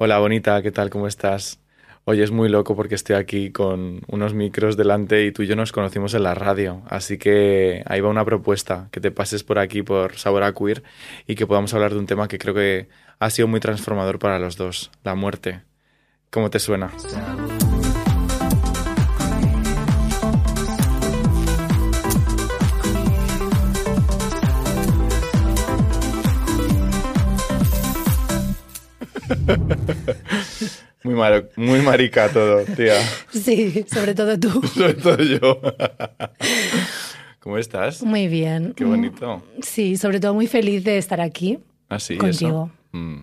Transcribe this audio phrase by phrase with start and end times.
[0.00, 0.90] Hola, bonita, ¿qué tal?
[0.90, 1.58] ¿Cómo estás?
[2.04, 5.56] Oye, es muy loco porque estoy aquí con unos micros delante y tú y yo
[5.56, 6.82] nos conocimos en la radio.
[6.88, 10.84] Así que ahí va una propuesta, que te pases por aquí por Sabor a Queer
[11.26, 12.88] y que podamos hablar de un tema que creo que
[13.18, 15.62] ha sido muy transformador para los dos, la muerte.
[16.30, 16.92] ¿Cómo te suena?
[31.04, 32.94] Muy, mar- muy marica todo, tía.
[33.30, 34.50] Sí, sobre todo tú.
[34.74, 35.60] Sobre todo yo.
[37.38, 38.02] ¿Cómo estás?
[38.02, 38.74] Muy bien.
[38.74, 39.42] Qué bonito.
[39.62, 41.60] Sí, sobre todo muy feliz de estar aquí.
[41.88, 42.70] Así, Contigo.
[42.90, 43.20] Mm.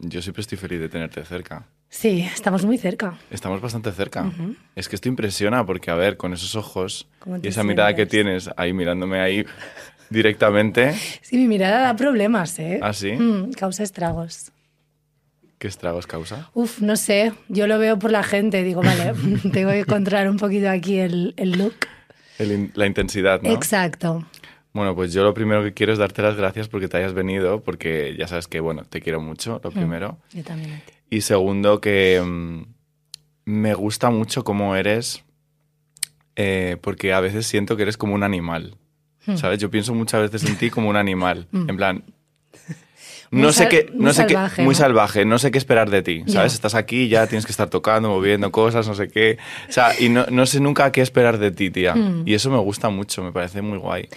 [0.00, 1.66] Yo siempre estoy feliz de tenerte cerca.
[1.88, 3.18] Sí, estamos muy cerca.
[3.30, 4.30] Estamos bastante cerca.
[4.76, 8.04] Es que esto impresiona porque, a ver, con esos ojos ¿Cómo y esa mirada que
[8.04, 9.44] tienes ahí mirándome ahí
[10.10, 12.78] directamente, Sí, mi mirada da problemas, ¿eh?
[12.82, 13.12] ¿Ah, sí?
[13.12, 14.52] Mm, causa estragos.
[15.58, 16.50] ¿Qué estragos causa?
[16.54, 19.12] Uf, no sé, yo lo veo por la gente, digo, vale,
[19.52, 21.74] tengo que encontrar un poquito aquí el, el look.
[22.38, 23.50] El in- la intensidad, ¿no?
[23.52, 24.24] Exacto.
[24.72, 27.62] Bueno, pues yo lo primero que quiero es darte las gracias porque te hayas venido,
[27.62, 30.18] porque ya sabes que, bueno, te quiero mucho, lo primero.
[30.34, 30.82] Yo también.
[31.08, 32.62] Y segundo, que mm,
[33.46, 35.24] me gusta mucho cómo eres,
[36.36, 38.76] eh, porque a veces siento que eres como un animal.
[39.34, 39.58] ¿Sabes?
[39.58, 41.48] Yo pienso muchas veces en ti como un animal.
[41.52, 42.04] En plan.
[43.30, 44.78] No sé qué, no sé qué, muy ¿no?
[44.78, 46.52] salvaje, no sé qué esperar de ti, ¿sabes?
[46.52, 46.56] Ya.
[46.56, 49.38] Estás aquí ya tienes que estar tocando, moviendo cosas, no sé qué.
[49.68, 51.94] O sea, y no, no sé nunca qué esperar de ti, tía.
[51.94, 52.22] Hmm.
[52.26, 54.08] Y eso me gusta mucho, me parece muy guay.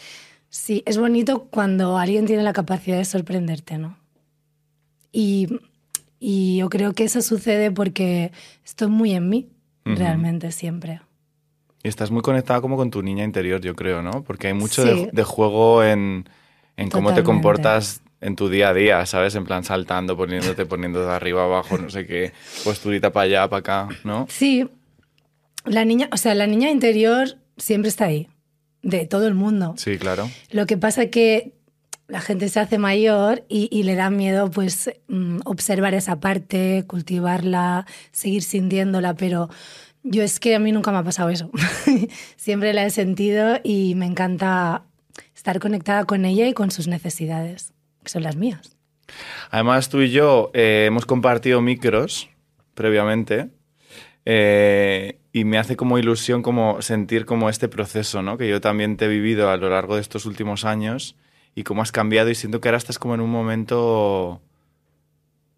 [0.50, 3.98] Sí, es bonito cuando alguien tiene la capacidad de sorprenderte, ¿no?
[5.12, 5.48] Y,
[6.20, 8.32] y yo creo que eso sucede porque
[8.66, 9.50] estoy muy en mí,
[9.86, 11.02] realmente, siempre.
[11.84, 14.24] Y estás muy conectada como con tu niña interior, yo creo, ¿no?
[14.24, 14.90] Porque hay mucho Sí.
[15.06, 16.28] de, de juego en,
[16.78, 19.36] en cómo te comportas en tu día a día, ¿sabes?
[19.36, 23.60] En plan saltando, poniéndote, poniendo de arriba abajo, no sé qué, posturita para allá, para
[23.60, 24.28] acá, ¿no?
[24.30, 24.70] Sí,
[25.66, 28.28] la niña, o sea, la niña interior siempre está ahí,
[28.82, 29.76] de todo el mundo.
[29.78, 30.30] Sí, claro.
[30.52, 31.54] Lo que pasa es que
[32.08, 36.84] la gente se hace mayor y, y le da miedo pues mm, observar esa parte,
[36.88, 39.50] cultivarla, seguir sintiéndola, pero
[40.04, 41.52] yo es que a mí nunca me ha pasado eso.
[42.36, 44.84] Siempre la he sentido y me encanta
[45.36, 47.74] estar conectada con ella y con sus necesidades,
[48.10, 48.76] que son las mías.
[49.52, 52.30] Además, tú y yo eh, hemos compartido micros
[52.74, 53.50] previamente
[54.26, 58.38] eh, y me hace como ilusión como sentir como este proceso, ¿no?
[58.38, 61.16] Que yo también te he vivido a lo largo de estos últimos años
[61.54, 64.42] y cómo has cambiado y siento que ahora estás como en un momento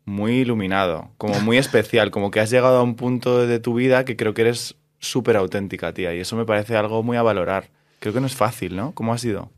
[0.05, 4.03] muy iluminado, como muy especial, como que has llegado a un punto de tu vida
[4.03, 7.69] que creo que eres súper auténtica, tía, y eso me parece algo muy a valorar.
[7.99, 8.93] Creo que no es fácil, ¿no?
[8.93, 9.51] ¿Cómo ha sido?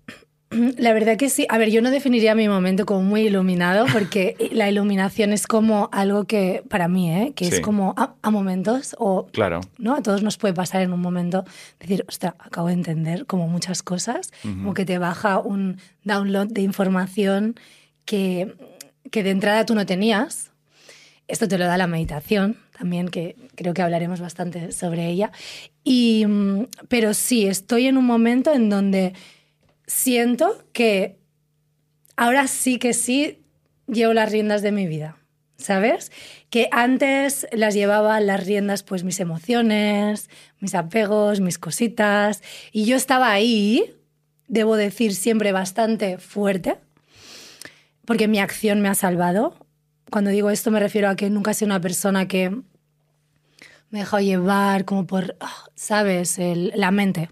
[0.78, 1.46] La verdad que sí.
[1.50, 5.90] A ver, yo no definiría mi momento como muy iluminado porque la iluminación es como
[5.92, 7.34] algo que, para mí, ¿eh?
[7.36, 7.56] que Sí.
[7.56, 9.62] es como a, a momentos o Claro.
[9.78, 9.96] ¿no?
[9.96, 11.44] A todos nos puede pasar en un momento
[11.80, 16.62] decir, ostras, acabo de entender como muchas cosas, como que te baja un download de
[16.62, 17.56] información
[18.06, 18.56] que,
[19.12, 20.52] que de entrada tú no tenías.
[21.28, 25.32] Esto te lo da la meditación también, que creo que hablaremos bastante sobre ella.
[25.84, 29.14] Y, mm, pero sí, estoy en un momento en donde
[29.88, 31.18] siento que
[32.16, 33.44] ahora sí que sí
[33.88, 35.18] llevo las riendas de mi vida,
[35.58, 36.12] ¿sabes?
[36.50, 40.30] Que antes las llevaba las riendas pues mis emociones,
[40.60, 43.94] mis apegos, mis cositas, y yo estaba ahí,
[44.48, 46.78] debo decir, siempre bastante fuerte,
[48.06, 49.56] porque mi acción me ha salvado.
[50.12, 52.50] Cuando digo esto me refiero a que nunca he sido una persona que
[53.90, 57.30] me he dejado llevar como por, ah, ¿sabes?, la mente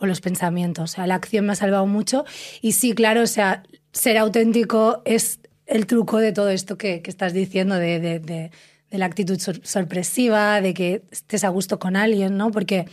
[0.00, 0.90] o los pensamientos.
[0.90, 2.24] O sea, la acción me ha salvado mucho.
[2.62, 3.62] Y sí, claro, o sea,
[3.92, 8.50] ser auténtico es el truco de todo esto que, que estás diciendo, de, de- de-
[8.90, 12.50] de la actitud sor- sorpresiva, de que estés a gusto con alguien, ¿no?
[12.50, 12.86] Porque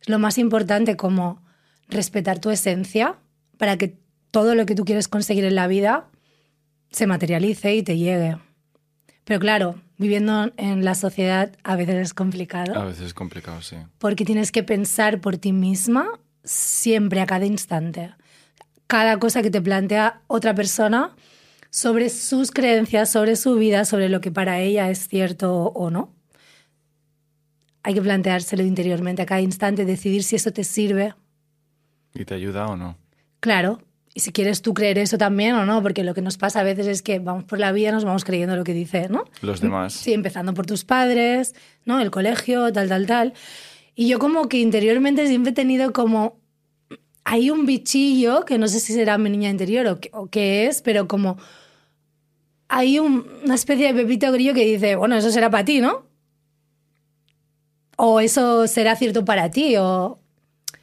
[0.00, 1.42] es lo más importante como
[1.88, 3.16] respetar tu esencia
[3.56, 3.96] para que
[4.32, 6.08] todo lo que tú quieres conseguir en la vida
[6.90, 8.36] se materialice y te llegue.
[9.24, 13.76] Pero claro, viviendo en la sociedad a veces es complicado A veces es complicado, sí.
[13.98, 16.08] porque tienes que pensar por ti misma
[16.44, 18.14] siempre, a cada instante.
[18.86, 21.14] Cada cosa que te plantea otra persona
[21.70, 26.12] sobre sus creencias, sobre su vida, sobre lo que para ella es cierto o no.
[27.82, 31.14] Hay que planteárselo interiormente a cada instante, decidir si eso te sirve.
[32.14, 32.96] ¿Y te ayuda o no?
[33.40, 33.80] Claro,
[34.14, 36.62] y si quieres tú creer eso también o no, porque lo que nos pasa a
[36.62, 39.24] veces es que vamos por la vida nos vamos creyendo lo que dice, ¿no?
[39.42, 39.92] Los demás.
[39.92, 42.00] Sí, empezando por tus padres, ¿no?
[42.00, 43.34] El colegio, tal, tal, tal.
[43.94, 46.38] Y yo como que interiormente siempre he tenido como...
[47.24, 50.66] Hay un bichillo que no sé si será mi niña interior o qué, o qué
[50.66, 51.38] es, pero como
[52.68, 56.06] hay un- una especie de pepito grillo que dice, bueno, eso será para ti, ¿no?
[57.96, 60.18] O eso será cierto para ti, o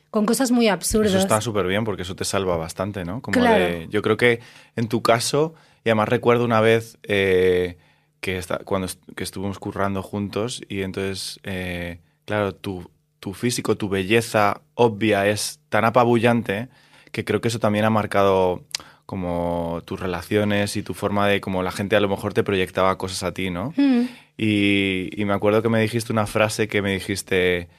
[0.09, 1.11] con cosas muy absurdas.
[1.11, 3.21] Eso está súper bien porque eso te salva bastante, ¿no?
[3.21, 3.63] Como Claro.
[3.63, 4.39] de- yo creo que
[4.75, 5.53] en tu caso,
[5.83, 7.77] y además recuerdo una vez eh,
[8.21, 12.89] que esta- cuando est- que estuvimos currando juntos y entonces, eh, claro, tu,
[13.21, 16.67] tu físico, tu belleza obvia es tan apabullante
[17.11, 18.65] que creo que eso también ha marcado
[19.05, 22.97] como tus relaciones y tu forma de como la gente a lo mejor te proyectaba
[22.97, 23.73] cosas a ti, ¿no?
[23.77, 24.01] Mm,
[24.37, 27.69] Y, y me acuerdo que me dijiste una frase que me dijiste,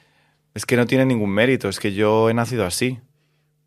[0.53, 2.99] es que no tiene ningún mérito, es que yo he nacido así.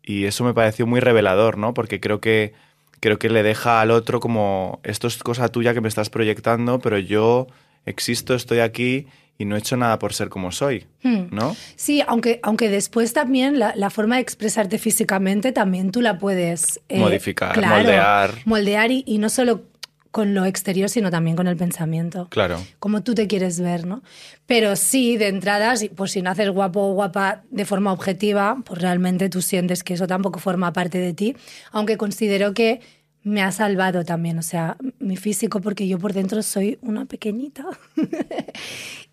[0.01, 1.75] Y eso me pareció muy revelador, ¿no?
[1.75, 2.53] Porque creo que,
[3.01, 6.79] creo que le deja al otro como, esto es cosa tuya que me estás proyectando,
[6.79, 7.47] pero yo
[7.85, 9.05] existo, estoy aquí
[9.37, 11.27] y no he hecho nada por ser como soy, mm.
[11.31, 11.55] ¿no?
[11.75, 16.79] Sí, aunque, aunque después también la, la forma de expresarte físicamente también tú la puedes
[16.89, 18.31] eh, Modificar, moldear.
[18.45, 19.63] Moldear y, y no solo
[20.11, 22.27] con lo exterior, sino también con el pensamiento.
[22.29, 22.59] Claro.
[22.79, 24.01] Como tú te quieres ver, ¿no?
[24.47, 28.81] Pero sí, de entrada, pues si no haces guapo o guapa de forma objetiva, pues
[28.81, 31.35] realmente tú sientes que eso tampoco forma parte de ti,
[31.71, 32.81] aunque considero que
[33.27, 37.65] me ha salvado también, o sea, mi físico, porque yo por dentro soy una pequeñita.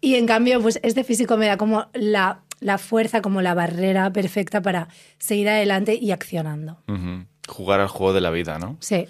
[0.05, 4.13] y en cambio, pues este físico me da como la, la fuerza, como la barrera
[4.13, 6.79] perfecta para seguir adelante y accionando.
[7.49, 8.77] Jugar al juego de la vida, ¿no?
[8.81, 9.07] Sí.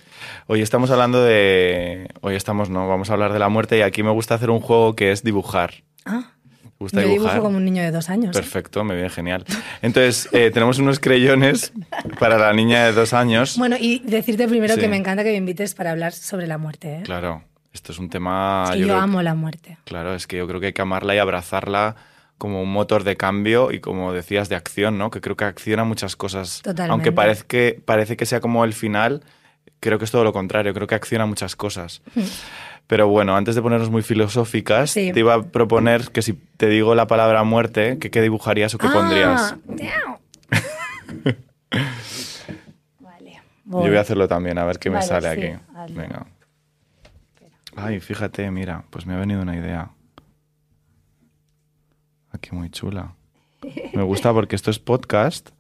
[0.49, 2.09] Hoy estamos hablando de...
[2.21, 4.61] Hoy estamos, no, vamos a hablar de la muerte y aquí me gusta hacer un
[4.61, 5.75] juego que es dibujar.
[6.05, 6.33] Ah,
[6.63, 7.33] ¿Te gusta yo dibujar?
[7.35, 8.31] dibujo como un niño de dos años.
[8.37, 8.39] ¿eh?
[8.41, 9.45] Perfecto, me viene genial.
[9.83, 11.73] Entonces, eh, tenemos unos creyones
[12.19, 13.57] para la niña de dos años.
[13.57, 14.81] Bueno, y decirte primero Sí.
[14.81, 16.97] que me encanta que me invites para hablar sobre la muerte.
[16.97, 17.03] ¿eh?
[17.05, 17.43] Claro,
[17.75, 18.65] esto es un tema...
[18.71, 19.77] Es que yo amo la muerte.
[19.85, 21.97] Claro, es que yo creo que hay que amarla y abrazarla
[22.39, 25.11] como un motor de cambio y como decías, de acción, ¿no?
[25.11, 26.63] Que creo que acciona muchas cosas.
[26.63, 26.93] Totalmente.
[26.93, 29.23] Aunque parece que, parece que sea como el final,
[29.81, 32.01] creo que es todo lo contrario, creo que acciona muchas cosas.
[32.87, 35.11] Pero bueno, antes de ponernos muy filosóficas, Sí.
[35.13, 38.79] te iba a proponer que si te digo la palabra muerte, que qué dibujarías o
[38.79, 39.55] qué pondrías.
[39.55, 40.19] Ah, damn.
[43.01, 43.41] vale.
[43.65, 45.93] Yo voy a hacerlo también, a ver qué me sale sí, aquí.
[45.93, 46.27] Venga.
[47.77, 49.91] Ay, fíjate, mira, pues me ha venido una idea.
[52.31, 53.15] Aquí muy chula.
[53.95, 55.51] Me gusta porque esto es podcast,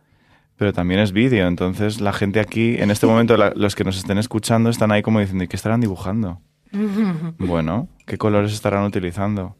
[0.57, 1.47] pero también es vídeo.
[1.47, 5.03] Entonces la gente aquí, en este momento, la- los que nos estén escuchando, están ahí
[5.03, 6.41] como diciendo, ¿y qué estarán dibujando?
[7.39, 9.57] Bueno, ¿qué colores estarán utilizando?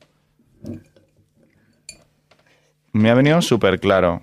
[2.93, 4.23] Me ha venido súper claro.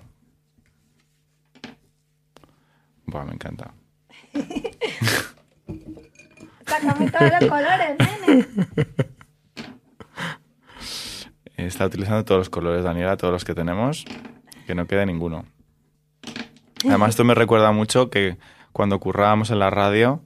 [3.06, 3.74] Buah, me encanta.
[6.80, 7.96] Todos los colores,
[8.26, 8.46] nene.
[11.56, 14.04] Está utilizando todos los colores, Daniela, todos los que tenemos,
[14.66, 15.44] que no quede ninguno.
[16.84, 18.36] Además, esto me recuerda mucho que
[18.72, 20.22] cuando currábamos en la radio,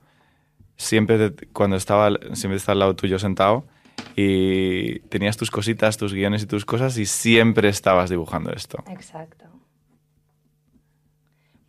[0.76, 3.66] siempre te- cuando estaba siempre estaba al lado tuyo sentado
[4.14, 8.82] y tenías tus cositas, tus guiones y tus cosas y siempre estabas dibujando esto.
[8.88, 9.44] Exacto.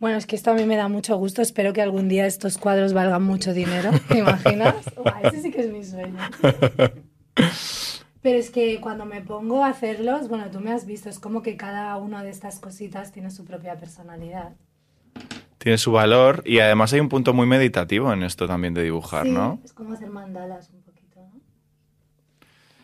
[0.00, 1.42] Bueno, es que esto a mí me da mucho gusto.
[1.42, 3.90] Espero que algún día estos cuadros valgan mucho dinero.
[4.08, 4.76] ¿Te imaginas?
[4.96, 6.16] Buah, ese sí que es mi sueño.
[8.22, 11.42] Pero es que cuando me pongo a hacerlos, bueno, tú me has visto, es como
[11.42, 14.52] que cada una de estas cositas tiene su propia personalidad.
[15.58, 19.24] Tiene su valor y además hay un punto muy meditativo en esto también de dibujar,
[19.24, 19.58] Sí, ¿no?
[19.64, 21.40] Es como hacer mandalas un poquito, ¿no?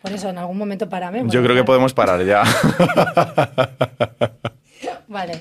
[0.01, 1.23] Por eso, en algún momento párame.
[1.27, 2.43] Yo creo que podemos parar ya.
[5.07, 5.39] Vale.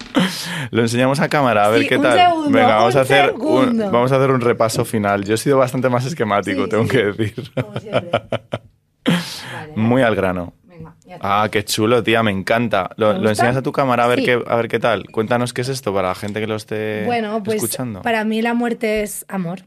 [0.70, 2.18] Lo enseñamos a cámara, a ver Sí, qué un tal.
[2.18, 5.24] segundo, Venga, vamos un a hacer un, vamos a hacer un repaso final.
[5.24, 6.90] Yo he sido bastante más esquemático, Sí, tengo sí.
[6.90, 7.50] que decir.
[7.54, 8.10] Como siempre.
[9.04, 9.72] Vale.
[9.76, 10.54] Muy al grano.
[10.64, 11.42] Venga, ya está.
[11.42, 12.90] Ah, qué chulo, tía, me encanta.
[12.96, 15.04] ¿Lo, ¿Te lo enseñas a tu cámara a ver, qué, a ver qué tal?
[15.10, 18.02] Cuéntanos qué es esto para la gente que lo esté Bueno, pues escuchando.
[18.02, 19.60] para mí la muerte es amor.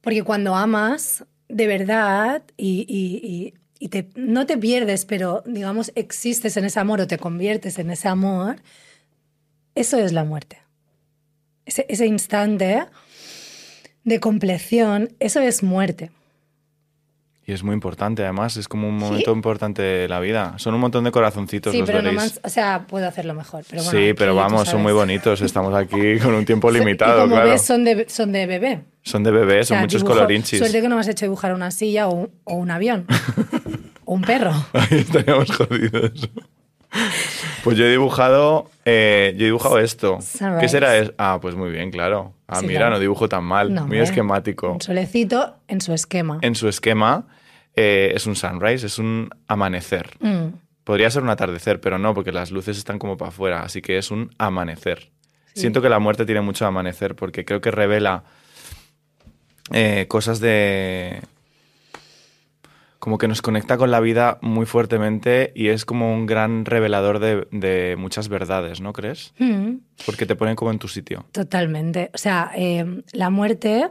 [0.00, 5.92] Porque cuando amas de verdad y, y- y- y te, no te pierdes, pero digamos
[5.94, 8.56] existes en ese amor o te conviertes en ese amor,
[9.74, 10.58] eso es la muerte.
[11.64, 12.84] Ese, ese instante
[14.04, 16.10] de compleción, eso es muerte.
[17.44, 20.54] Y es muy importante, además, es como un momento importante de la vida.
[20.58, 22.16] Son un montón de corazoncitos, Sí, los pero veréis.
[22.16, 23.64] más, o sea, puedo hacerlo mejor.
[23.70, 25.40] Pero bueno, sí, pero vamos, son muy bonitos.
[25.40, 27.48] Estamos aquí con un tiempo Y limitado, como claro.
[27.50, 28.80] ves, son de, son de bebé.
[29.08, 30.58] Son de bebés, O sea, son muchos dibujo- colorinchis.
[30.58, 33.06] Suerte que no me has hecho dibujar una silla o un, o un avión.
[34.04, 34.52] o un perro.
[34.72, 36.30] Ahí estaríamos jodidos.
[37.64, 40.20] Pues yo he dibujado, eh, yo he dibujado esto.
[40.22, 40.60] Sunrise.
[40.60, 41.12] ¿Qué será eso?
[41.18, 42.32] Ah, pues muy bien, claro.
[42.46, 42.94] Ah, Sí, mira, claro.
[42.94, 44.72] no dibujo tan mal, No, muy esquemático.
[44.72, 46.38] Un solecito en su esquema.
[46.40, 47.26] En su esquema
[47.76, 50.10] eh, es un sunrise, es un amanecer.
[50.20, 50.48] Mm,
[50.84, 53.98] Podría ser un atardecer, pero no, porque las luces están como para afuera, así que
[53.98, 55.10] es un amanecer.
[55.54, 58.22] Siento que la muerte tiene mucho amanecer porque creo que revela
[59.72, 61.20] eh, cosas de...
[62.98, 67.20] Como que nos conecta con la vida muy fuertemente y es como un gran revelador
[67.20, 69.32] de, de muchas verdades, ¿no crees?
[69.38, 71.24] Mm, Porque te ponen como en tu sitio.
[71.30, 72.10] totalmente.
[72.12, 73.88] O sea, eh, la muerte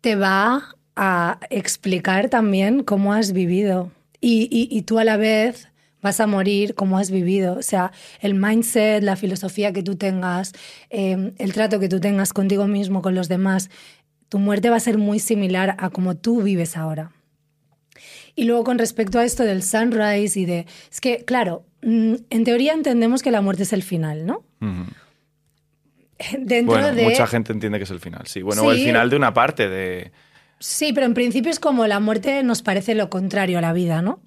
[0.00, 3.90] te va a explicar también cómo has vivido.
[4.20, 5.68] Y, y- y tú a la vez
[6.02, 7.56] vas a morir como has vivido.
[7.56, 10.52] O sea, el mindset, la filosofía que tú tengas,
[10.90, 13.70] eh, el trato que tú tengas contigo mismo, con los demás,
[14.34, 17.12] tu muerte va a ser muy similar a como tú vives ahora.
[18.34, 20.66] Y luego con respecto a esto del sunrise y de...
[20.90, 24.42] Es que, claro, mm, en teoría entendemos que la muerte es el final, ¿no?
[26.36, 27.04] Dentro Bueno, de...
[27.04, 28.42] mucha gente entiende que es el final, sí.
[28.42, 30.10] Bueno, o el final de una parte de...
[30.58, 34.02] Sí, pero en principio es como la muerte nos parece lo contrario a la vida,
[34.02, 34.18] ¿no?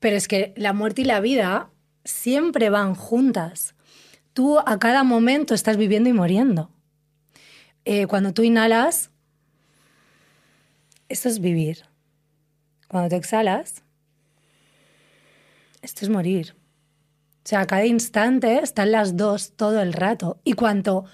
[0.00, 1.70] Pero es que la muerte y la vida
[2.04, 3.76] siempre van juntas.
[4.32, 6.72] Tú a cada momento estás viviendo y muriendo.
[7.90, 9.10] Eh, cuando tú inhalas,
[11.08, 11.86] esto es vivir.
[12.86, 13.82] Cuando te exhalas,
[15.80, 16.54] esto es morir.
[17.46, 20.38] O sea, cada instante están las dos todo el rato.
[20.44, 21.06] Y cuanto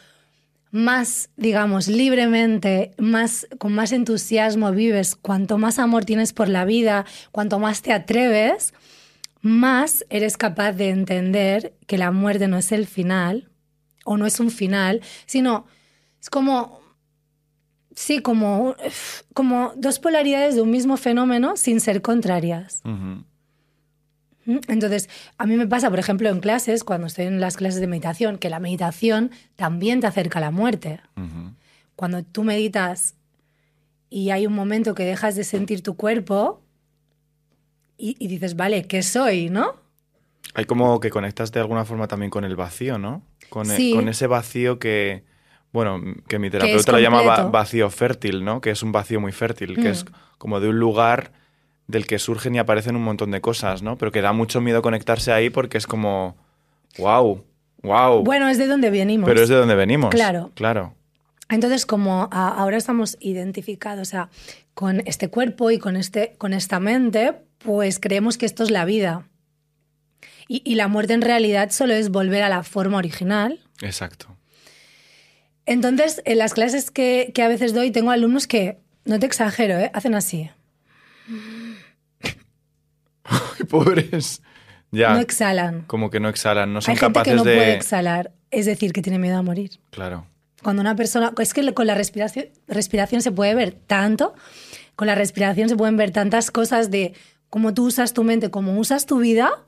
[0.73, 7.07] más, digamos, libremente, más, con más entusiasmo vives, cuanto más amor tienes por la vida,
[7.31, 8.75] cuanto más te atreves,
[9.43, 13.49] más eres capaz de entender que la muerte no es el final,
[14.05, 15.67] o no es un final, sino
[16.25, 16.81] es como,
[17.95, 18.75] sí, como,
[19.35, 22.81] como dos polaridades de un mismo fenómeno sin ser contrarias.
[24.47, 27.87] Entonces, a mí me pasa, por ejemplo, en clases, cuando estoy en las clases de
[27.87, 31.01] meditación, que la meditación también te acerca a la muerte.
[31.95, 33.17] Cuando tú meditas
[34.09, 36.63] y hay un momento que dejas de sentir tu cuerpo
[37.99, 39.51] y, y dices, vale, ¿qué soy?
[39.51, 39.77] ¿No?
[40.55, 43.23] Hay como que conectas de alguna forma también con el vacío, ¿no?
[43.51, 45.25] Con, e- con ese vacío que,
[45.75, 48.61] bueno, que mi terapeuta lo llama vacío fértil, ¿no?
[48.61, 49.93] Que es un vacío muy fértil, que Mm.
[49.93, 50.05] es
[50.39, 51.33] como de un lugar
[51.89, 53.99] del que surgen y aparecen un montón de cosas, ¿no?
[53.99, 56.37] Pero que da mucho miedo conectarse ahí porque es como,
[56.97, 57.45] wow,
[57.83, 58.23] wow.
[58.23, 59.29] Bueno, es de donde venimos.
[59.29, 60.11] Pero es de donde venimos.
[60.11, 60.53] Claro.
[60.55, 60.95] Claro.
[61.51, 64.29] Entonces, como ahora estamos identificados o sea,
[64.75, 68.85] con este cuerpo y con, este, con esta mente, pues creemos que esto es la
[68.85, 69.27] vida.
[70.47, 73.59] Y, y la muerte en realidad solo es volver a la forma original.
[73.83, 74.34] Exacto.
[75.67, 79.79] Entonces, en las clases que, que a veces doy, tengo alumnos que, no te exagero,
[79.79, 79.91] ¿eh?
[79.95, 80.51] hacen así.
[83.25, 84.43] Ay, pobres.
[84.91, 85.15] Ya.
[85.15, 85.83] No exhalan.
[85.87, 87.57] como que no exhalan, no son Hay gente capaces que no de.
[87.57, 89.73] puede exhalar, es decir, que tiene miedo a morir.
[89.91, 90.27] Claro.
[90.63, 94.35] Cuando una persona, es que con la respiración, respiración se puede ver tanto,
[94.95, 97.13] con la respiración se pueden ver tantas cosas de
[97.51, 99.63] cómo tú usas tu mente, cómo usas tu vida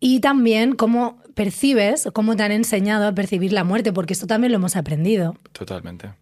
[0.00, 4.52] y también cómo percibes, cómo te han enseñado a percibir la muerte, porque esto también
[4.52, 5.36] lo hemos aprendido.
[5.52, 6.12] Totalmente.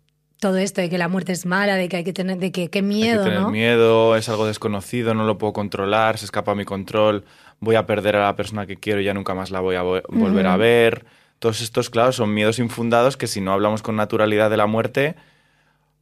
[0.41, 2.69] Todo esto de que la muerte es mala, de que hay que tener, de que
[2.69, 3.51] qué miedo, Hay que tener ¿no?
[3.51, 7.25] miedo, es algo desconocido, no lo puedo controlar, se escapa a mi control,
[7.61, 9.83] voy a perder a la persona que quiero y ya nunca más la voy a
[9.83, 11.07] vo- volver a ver.
[11.39, 15.15] Todos estos, claro, son miedos infundados que si no hablamos con naturalidad de la muerte,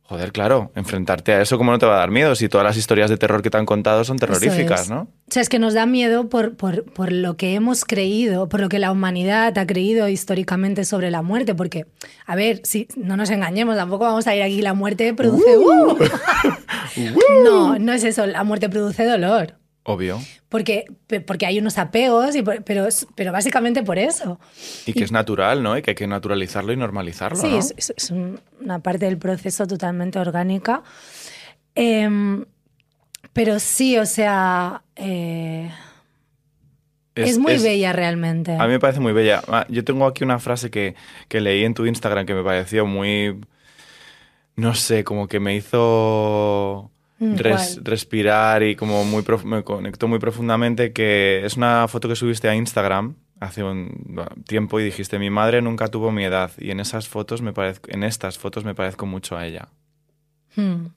[0.02, 2.34] joder, claro, enfrentarte a eso, ¿cómo no te va a dar miedo?
[2.34, 4.90] Si todas las historias de terror que te han contado son terroríficas, es.
[4.90, 5.02] ¿no?
[5.02, 8.60] O sea, es que nos da miedo por, por, por lo que hemos creído, por
[8.60, 11.86] lo que la humanidad ha creído históricamente sobre la muerte, porque,
[12.26, 15.56] a ver, si no nos engañemos, tampoco vamos a ir aquí, la muerte produce...
[15.56, 15.96] ¡Uh!
[17.44, 19.61] no, no es eso, la muerte produce dolor.
[19.84, 20.20] Obvio.
[20.48, 20.84] Porque,
[21.26, 22.86] porque hay unos apegos, y por- pero,
[23.16, 24.38] pero básicamente por eso.
[24.86, 25.76] Y que es natural, ¿no?
[25.76, 27.58] Y que hay que naturalizarlo y normalizarlo, Sí, ¿no?
[27.58, 30.82] es, es- es un- una parte del proceso totalmente orgánica.
[31.74, 32.44] Em,
[33.32, 35.70] pero sí, o sea, eh,
[37.16, 38.52] es, muy es- bella realmente.
[38.54, 39.42] A mí me parece muy bella.
[39.48, 40.94] Ah, Yo tengo aquí una frase que,
[41.28, 43.40] que leí en tu Instagram que me pareció muy...
[44.54, 46.90] No sé, como que me hizo
[47.36, 47.84] res- ¿cuál?
[47.84, 52.48] respirar y como muy prof- me conectó muy profundamente, que es una foto que subiste
[52.48, 56.78] a Instagram hace un tiempo y dijiste, mi madre nunca tuvo mi edad y en
[56.80, 59.68] esas fotos me parezco, en estas fotos me parezco mucho a ella.
[60.54, 60.88] Hmm.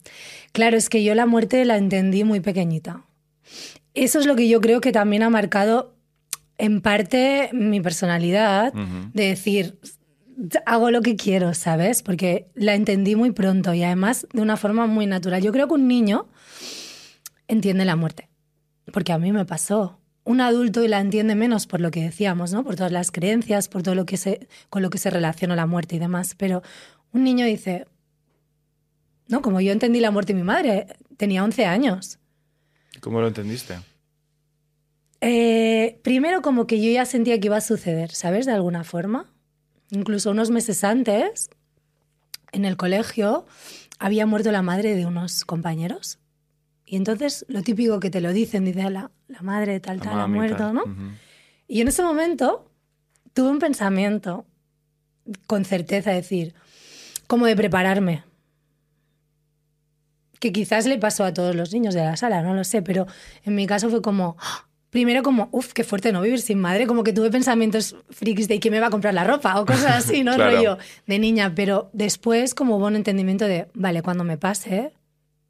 [0.52, 3.02] Claro, es que yo la muerte la entendí muy pequeñita.
[3.94, 5.96] Eso es lo que yo creo que también ha marcado
[6.58, 9.78] en parte mi personalidad, de decir,
[10.66, 12.04] hago lo que quiero, ¿sabes?
[12.04, 15.42] Porque la entendí muy pronto y además de una forma muy natural.
[15.42, 16.28] Yo creo que un niño
[17.48, 18.30] entiende la muerte,
[18.92, 20.00] porque a mí me pasó.
[20.24, 22.64] Un adulto y la entiende menos por lo que decíamos, ¿no?
[22.64, 25.68] Por todas las creencias, por todo lo que se, con lo que se relaciona la
[25.68, 26.34] muerte y demás.
[26.36, 26.64] Pero
[27.12, 27.86] un niño dice,
[29.28, 30.88] no, como yo entendí la muerte de mi madre,
[31.18, 32.20] tenía 11 años.
[33.02, 33.76] ¿Cómo lo entendiste?
[35.22, 38.48] Eh, primero como que yo ya sentía que iba a suceder, ¿sabes?
[38.48, 39.35] De alguna forma.
[39.92, 41.50] Incluso unos meses antes,
[42.52, 43.46] en el colegio,
[44.00, 46.20] había muerto la madre de unos compañeros.
[46.86, 50.28] Y entonces lo típico que te lo dicen, dice la, la madre tal, tal, ha
[50.28, 50.84] muerto, ¿no?
[51.68, 52.70] Y en ese momento
[53.34, 54.46] tuve un pensamiento
[55.48, 56.54] con certeza, decir,
[57.28, 58.24] como de prepararme.
[60.40, 63.08] Que quizás le pasó a todos los niños de la sala, no lo sé, pero
[63.44, 64.38] en mi caso fue como,
[64.96, 68.62] primero como, uff, qué fuerte no vivir sin madre, como que tuve pensamientos freaks de
[68.62, 70.38] que me va a comprar la ropa o cosas así, ¿no?
[70.38, 74.94] Rollo de niña, pero después como hubo un entendimiento de, vale, cuando me pase,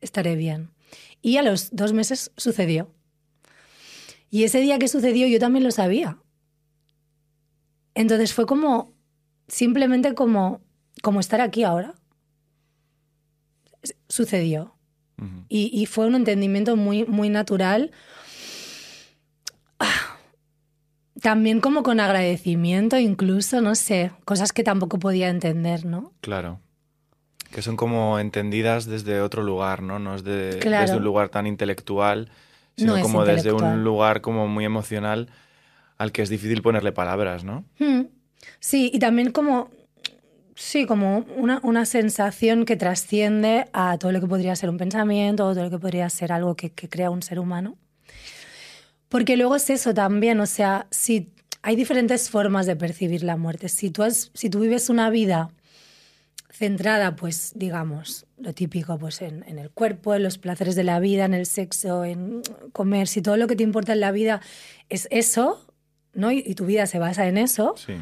[0.01, 0.71] estaré bien.
[1.21, 2.89] Y a los dos meses sucedió.
[4.31, 6.17] Y ese día que sucedió yo también lo sabía.
[7.93, 8.95] Entonces fue como,
[9.47, 10.59] simplemente como,
[11.03, 11.93] como estar aquí ahora.
[14.09, 14.73] Sucedió.
[15.49, 17.91] y, fue un entendimiento muy, muy natural.
[19.79, 20.17] Ah,
[21.25, 26.13] también como con agradecimiento, incluso, no sé, cosas que tampoco podía entender, ¿no?
[26.21, 26.59] Claro.
[27.49, 29.97] Que son como entendidas desde otro lugar, ¿no?
[29.97, 32.29] No es de, desde un lugar tan intelectual,
[32.77, 35.29] sino como desde un lugar como muy emocional
[35.97, 37.65] al que es difícil ponerle palabras, ¿no?
[37.79, 38.03] Hmm.
[38.59, 39.71] Sí, y también como,
[40.53, 45.47] sí, como una, una, sensación que trasciende a todo lo que podría ser un pensamiento
[45.47, 47.77] o todo lo que podría ser algo que, que crea un ser humano.
[49.09, 51.31] Porque luego es eso también, o sea, si
[51.61, 53.69] hay diferentes formas de percibir la muerte.
[53.69, 55.49] Si tú, has, si tú vives una vida
[56.51, 60.99] centrada, pues, digamos, lo típico, pues, en, en, el cuerpo, en los placeres de la
[60.99, 64.41] vida, en el sexo, en comer, si todo lo que te importa en la vida
[64.89, 65.65] es eso,
[66.13, 66.31] ¿no?
[66.31, 67.95] Y, y tu vida se basa en eso, sí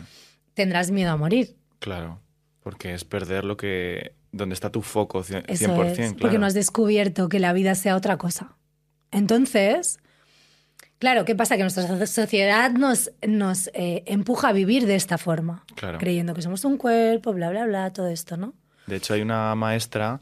[0.54, 1.56] tendrás miedo a morir.
[1.80, 2.20] Claro,
[2.62, 5.46] porque es perder lo que donde está tu foco 100%.
[5.48, 8.56] Eso es, Porque no has descubierto que la vida sea otra cosa.
[9.12, 10.00] Entonces,
[11.04, 11.58] claro, ¿qué pasa?
[11.58, 15.66] Que nuestra sociedad nos, nos eh, empuja a vivir de esta forma,
[16.00, 18.54] creyendo que somos un cuerpo, bla, bla, bla, todo esto, ¿no?
[18.88, 20.22] De hecho, hay una maestra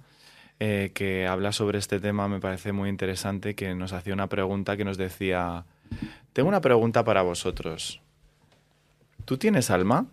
[0.60, 4.76] eh, que habla sobre este tema, me parece muy interesante, que nos hacía una pregunta
[4.76, 5.66] que nos decía,
[6.34, 8.02] tengo una pregunta para vosotros.
[9.26, 10.08] ¿Tú tienes alma?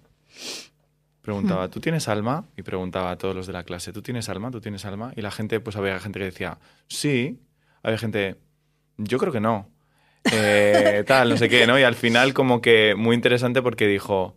[1.23, 1.71] Preguntaba, hmm.
[1.71, 2.45] ¿tú tienes alma?
[2.59, 4.51] Y preguntaba a todos los de la clase, ¿tú tienes alma?
[4.51, 5.15] ¿Tú tienes alma?
[5.17, 7.41] Y la gente, pues había gente que decía, sí.
[7.83, 8.37] Había gente,
[8.99, 9.78] yo creo que no.
[10.25, 11.79] Eh, tal, no sé qué, ¿no?
[11.79, 14.37] Y al final como que muy interesante porque dijo,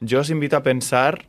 [0.00, 1.28] yo os invito a pensar,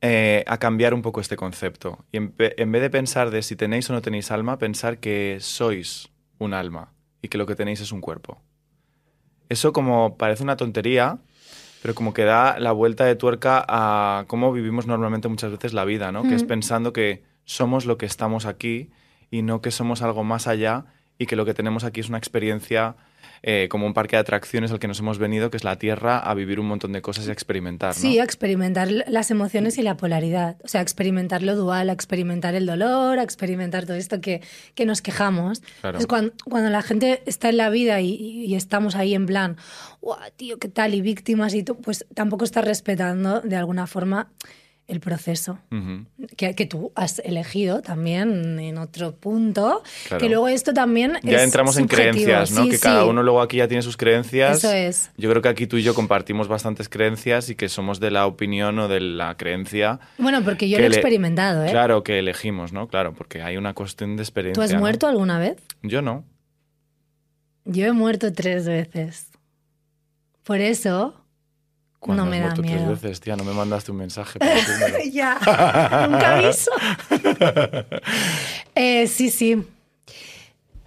[0.00, 2.04] eh, a cambiar un poco este concepto.
[2.12, 5.38] Y en, en vez de pensar de si tenéis o no tenéis alma, pensar que
[5.40, 8.40] sois un alma y que lo que tenéis es un cuerpo.
[9.48, 11.18] Eso como parece una tontería,
[11.82, 15.84] pero como que da la vuelta de tuerca a cómo vivimos normalmente muchas veces la
[15.84, 16.22] vida, ¿no?
[16.22, 18.90] Que es pensando que somos lo que estamos aquí
[19.30, 20.86] y no que somos algo más allá
[21.20, 22.96] y que lo que tenemos aquí es una experiencia
[23.42, 26.18] eh, como un parque de atracciones al que nos hemos venido, que es la Tierra,
[26.18, 27.92] a vivir un montón de cosas y a experimentar.
[27.92, 30.56] Sí, a experimentar las emociones y la polaridad.
[30.64, 34.40] O sea, a experimentar lo dual, a experimentar el dolor, a experimentar todo esto que,
[34.74, 35.60] que nos quejamos.
[35.82, 35.98] Claro.
[36.08, 39.58] cuando, cuando, la gente está en la vida y, y estamos ahí en plan,
[40.36, 40.94] tío, qué tal!
[40.94, 44.30] Y víctimas y tú, pues tampoco estás respetando de alguna forma
[44.90, 45.58] el proceso
[46.36, 49.82] que, que, tú has elegido también en otro punto.
[50.18, 52.68] Que luego esto también ya entramos en creencias, ¿no?
[52.68, 54.58] que cada uno luego aquí ya tiene sus creencias.
[54.58, 55.10] Eso es.
[55.16, 58.26] Yo creo que aquí tú y yo compartimos bastantes creencias y que somos de la
[58.26, 60.00] opinión o de la creencia.
[60.18, 61.70] Bueno, porque yo lo he experimentado, ¿eh?
[61.70, 62.88] Claro, que elegimos, ¿no?
[62.88, 64.60] Claro, porque hay una cuestión de experiencia.
[64.60, 65.56] ¿Tú has muerto alguna vez?
[65.82, 66.24] Yo no.
[67.64, 69.30] Yo he muerto tres veces.
[70.42, 71.14] Por eso
[72.06, 72.86] no me da miedo.
[72.86, 74.38] tres veces, tía, no me mandaste un mensaje.
[75.12, 75.34] ya,
[76.10, 76.70] nunca aviso.
[78.74, 79.62] eh, sí, sí.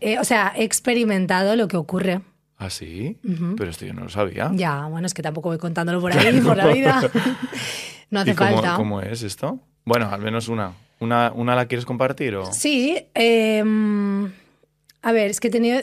[0.02, 2.22] Eh, o sea, he experimentado lo que ocurre.
[2.58, 3.18] ¿Ah, sí?
[3.58, 4.52] Pero esto yo no lo sabía.
[4.54, 7.02] Ya, bueno, es que tampoco voy contándolo por ahí, por la vida.
[8.10, 8.76] no hace falta.
[8.76, 9.60] ¿Cómo es esto?
[9.86, 10.74] Bueno, al menos una.
[11.00, 12.36] ¿Una, una la quieres compartir?
[12.36, 12.52] O?
[12.54, 12.98] Sí.
[13.14, 13.62] Eh,
[15.02, 15.82] a ver, es que he tenido.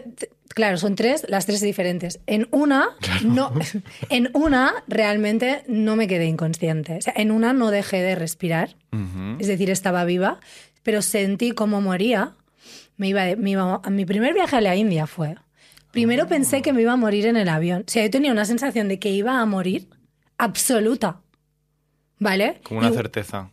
[0.54, 2.20] Claro, son tres, las tres diferentes.
[2.26, 2.90] En una,
[3.24, 3.52] no,
[4.08, 6.96] en una realmente no me quedé inconsciente.
[6.96, 8.76] O sea, en una no dejé de respirar.
[9.38, 10.40] Es decir, estaba viva,
[10.82, 12.34] pero sentí cómo moría.
[12.96, 15.36] Me iba, me iba, mi primer viaje a la India fue.
[15.92, 17.84] Primero pensé que me iba a morir en el avión.
[17.86, 19.88] O sea, yo tenía una sensación de que iba a morir
[20.36, 21.20] absoluta.
[22.18, 22.60] ¿Vale?
[22.64, 23.50] Como una certeza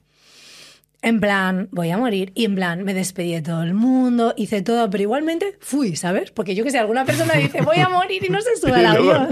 [1.02, 2.32] en plan, voy a morir.
[2.34, 6.32] Y en plan, me despedí de todo el mundo, hice todo, pero igualmente fui, ¿sabes?
[6.32, 8.86] Porque yo que sé, alguna persona dice, voy a morir y no se sube al
[8.88, 9.28] avión.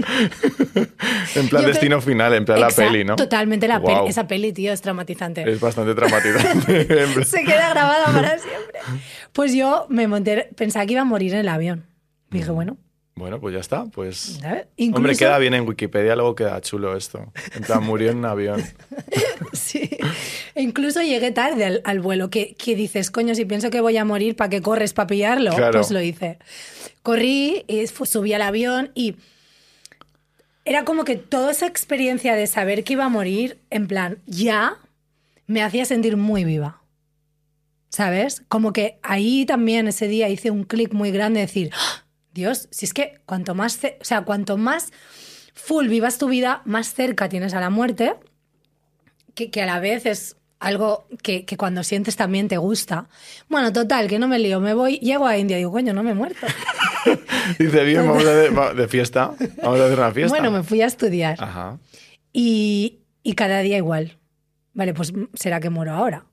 [1.34, 3.16] en plan destino final, en plan la peli, ¿no?
[3.16, 4.08] Totalmente la peli.
[4.08, 5.48] Esa peli, tío, es traumatizante.
[5.50, 7.24] Es bastante traumatizante.
[7.24, 8.80] se queda grabada para siempre.
[9.32, 11.86] Pues yo me monté, pensaba que iba a morir en el avión.
[12.30, 12.76] Dije, bueno,
[13.16, 13.86] bueno, pues ya está.
[13.86, 14.38] Pues.
[14.92, 17.32] Hombre, queda bien en Wikipedia, luego queda chulo esto.
[17.54, 18.62] En plan, murió en un avión.
[19.52, 19.88] sí.
[20.54, 23.96] E incluso llegué tarde al, al vuelo, que, que dices, coño, si pienso que voy
[23.96, 25.54] a morir, ¿para qué corres para pillarlo?
[25.54, 25.80] Claro.
[25.80, 26.38] Pues lo hice.
[27.02, 29.16] Corrí, y fu- subí al avión y
[30.64, 34.78] era como que toda esa experiencia de saber que iba a morir, en plan, ya,
[35.46, 36.82] me hacía sentir muy viva.
[37.88, 38.42] ¿Sabes?
[38.48, 42.02] Como que ahí también ese día hice un clic muy grande de decir, ¡Ah!
[42.36, 44.92] Dios, si es que cuanto más, o sea, cuanto más
[45.54, 48.14] full vivas tu vida, más cerca tienes a la muerte,
[49.34, 53.08] que, que a la vez es algo que, que cuando sientes también te gusta.
[53.48, 56.02] Bueno, total, que no me lío, me voy, llego a India y digo, coño, no
[56.02, 56.46] me he muerto.
[57.58, 59.32] Dice, bien, vamos a de, de fiesta.
[59.62, 60.36] Vamos a hacer una fiesta.
[60.36, 61.42] Bueno, me fui a estudiar.
[61.42, 61.78] Ajá.
[62.32, 64.18] Y, y cada día igual.
[64.74, 66.26] Vale, pues será que muero ahora.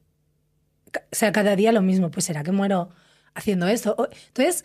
[0.96, 2.90] O sea, cada día lo mismo, pues será que muero
[3.36, 4.10] haciendo esto.
[4.28, 4.64] Entonces,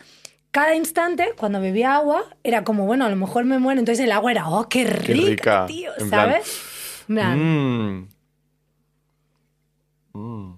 [0.51, 3.79] cada instante, cuando bebía agua, era como, bueno, a lo mejor me muero.
[3.79, 5.65] Entonces el agua era, oh, qué rica, rica.
[5.67, 6.61] tío, En plan, ¿sabes?
[7.07, 8.09] En plan, Mm.
[10.13, 10.53] Mm.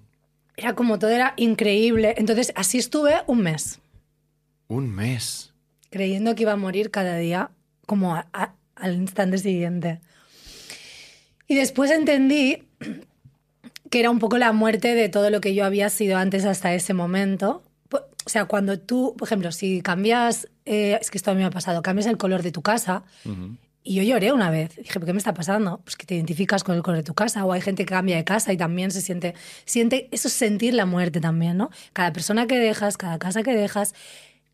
[0.58, 2.14] Era como todo era increíble.
[2.18, 3.80] Entonces, así estuve un mes,
[4.68, 5.54] Un mes.
[5.90, 7.50] creyendo que iba a morir cada día,
[7.86, 10.00] como a- a- al instante siguiente.
[11.48, 12.64] Y después entendí
[13.90, 16.74] que era un poco la muerte de todo lo que yo había sido antes hasta
[16.74, 17.64] ese momento.
[18.26, 21.46] O sea, cuando tú, por ejemplo, si cambias, eh, es que esto a mí me
[21.46, 23.04] ha pasado, cambias el color de tu casa,
[23.84, 24.76] y yo lloré una vez.
[24.76, 25.82] Dije, ¿por qué me está pasando?
[25.84, 27.44] Pues que te identificas con el color de tu casa.
[27.46, 29.34] O hay gente que cambia de casa y también se siente.
[29.66, 31.72] siente Eso es sentir la muerte también, ¿no?
[31.94, 33.96] Cada persona que dejas, cada casa que dejas,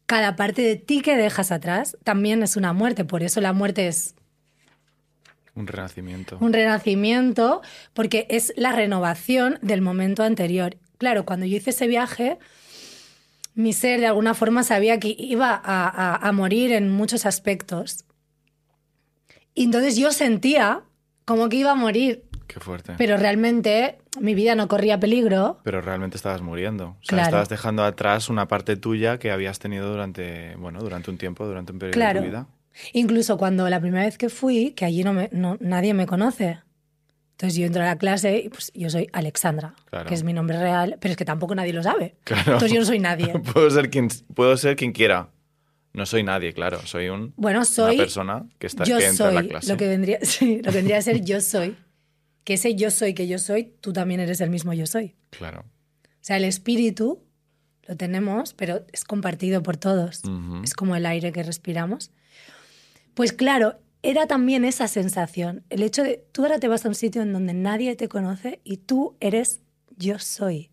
[0.05, 3.03] cada parte de ti que dejas atrás también es una muerte.
[3.03, 4.15] Por eso la muerte es
[5.55, 6.37] Un renacimiento.
[6.39, 7.61] un renacimiento,
[7.93, 10.77] porque es la renovación del momento anterior.
[10.99, 12.39] Claro, cuando yo hice ese viaje,
[13.57, 18.05] mi ser de alguna forma sabía que iba a, a- a morir en muchos aspectos.
[19.55, 20.83] Y entonces yo sentía
[21.25, 22.93] como que iba a morir, Qué fuerte.
[22.97, 25.59] Pero, pero realmente mi vida no corría peligro.
[25.65, 26.89] realmente estabas muriendo.
[26.91, 27.23] O sea, Claro.
[27.25, 31.73] estabas dejando atrás una parte tuya que habías tenido durante, bueno, durante un tiempo, durante
[31.73, 32.21] un periodo Claro.
[32.21, 32.47] de tu vida.
[32.93, 36.59] Incluso cuando la primera vez que fui, que allí no me, no- nadie me conoce.
[37.37, 40.09] Entonces yo entro a la clase y pues yo soy Alexandra, Claro.
[40.09, 42.15] que es mi nombre real, pero es que tampoco nadie lo sabe.
[42.23, 42.53] Claro.
[42.53, 43.31] Entonces yo no soy nadie.
[43.53, 45.29] puedo, ser quien, puedo ser quien quiera.
[45.93, 46.81] No soy nadie, claro.
[46.87, 47.93] Soy un, Bueno, soy.
[47.95, 49.35] una persona que, está, yo que entra soy.
[49.37, 49.71] en la clase.
[49.71, 51.75] Lo que vendría, sí, lo que vendría a ser yo soy.
[52.43, 55.15] Que ese yo soy que yo soy, tú también eres el mismo yo soy.
[55.29, 55.61] Claro.
[55.61, 57.21] O sea, el espíritu
[57.87, 60.23] lo tenemos, pero es compartido por todos.
[60.23, 60.61] Ujú.
[60.63, 62.09] Es como el aire que respiramos.
[63.13, 65.65] Pues claro, era también esa sensación.
[65.69, 68.61] El hecho de tú ahora te vas a un sitio en donde nadie te conoce
[68.63, 69.59] y tú eres
[69.97, 70.71] yo soy.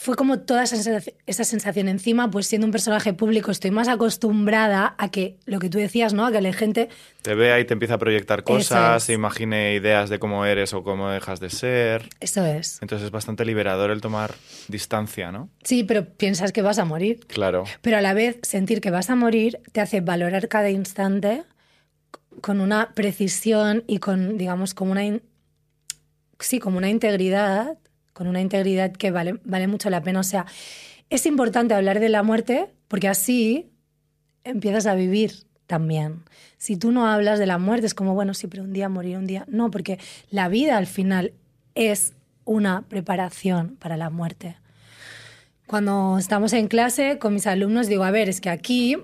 [0.00, 3.88] Fue como toda esa sensación, esa sensación encima, pues siendo un personaje público estoy más
[3.88, 6.24] acostumbrada a que lo que tú decías, ¿no?
[6.24, 6.88] A que la gente
[7.22, 9.06] Te vea y te empieza a proyectar cosas, es.
[9.06, 12.08] se imagine ideas de cómo eres o cómo dejas de ser.
[12.20, 12.78] eso es.
[12.80, 14.36] Entonces es bastante liberador el tomar
[14.68, 15.50] distancia, ¿no?
[15.64, 17.18] Sí, pero piensas que vas a morir.
[17.26, 17.64] Claro.
[17.82, 21.42] Pero a la vez, sentir que vas a morir te hace valorar cada instante
[22.40, 25.02] con una precisión y con, digamos, como una,
[26.38, 27.78] sí, como una integridad,
[28.18, 30.18] con una integridad que vale, vale mucho la pena.
[30.18, 30.44] O sea,
[31.08, 33.70] es importante hablar de la muerte porque así
[34.42, 36.24] empiezas a vivir también.
[36.56, 39.18] Si tú no hablas de la muerte, es como, bueno, sí, pero un día morir,
[39.18, 39.44] un día.
[39.46, 40.00] No, porque
[40.30, 41.32] la vida al final
[41.76, 44.56] es una preparación para la muerte.
[45.68, 48.96] Cuando estamos en clase con mis alumnos, digo, a ver, es que aquí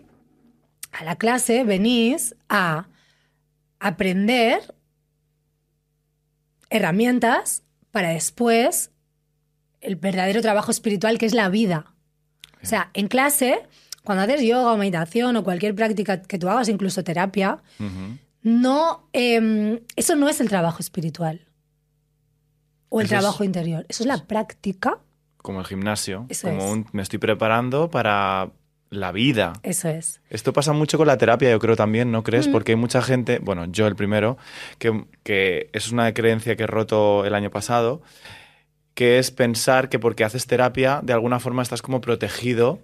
[0.91, 2.89] a la clase venís a
[3.79, 4.75] aprender
[6.69, 8.91] herramientas para después
[9.85, 11.93] el verdadero trabajo espiritual que es la vida.
[12.63, 13.61] O sea, en clase,
[14.05, 17.59] cuando haces yoga o meditación o cualquier práctica que tú hagas, incluso terapia,
[18.43, 21.47] no, eh, eso no es el trabajo espiritual
[22.89, 23.87] o el Eso es- trabajo interior.
[23.89, 24.99] Eso es la práctica.
[25.39, 26.27] Como el gimnasio.
[26.29, 26.73] Eso como es.
[26.73, 28.51] un, me estoy preparando para
[28.91, 29.55] la vida.
[29.63, 30.21] Eso es.
[30.31, 32.25] Esto pasa mucho con la terapia, yo creo también, ¿no Mm.
[32.25, 32.49] crees?
[32.49, 34.39] Porque hay mucha gente, bueno, yo el primero,
[34.79, 38.03] que, que es una creencia que he roto el año pasado,
[38.95, 42.81] que es pensar que porque haces terapia, de alguna forma estás como protegido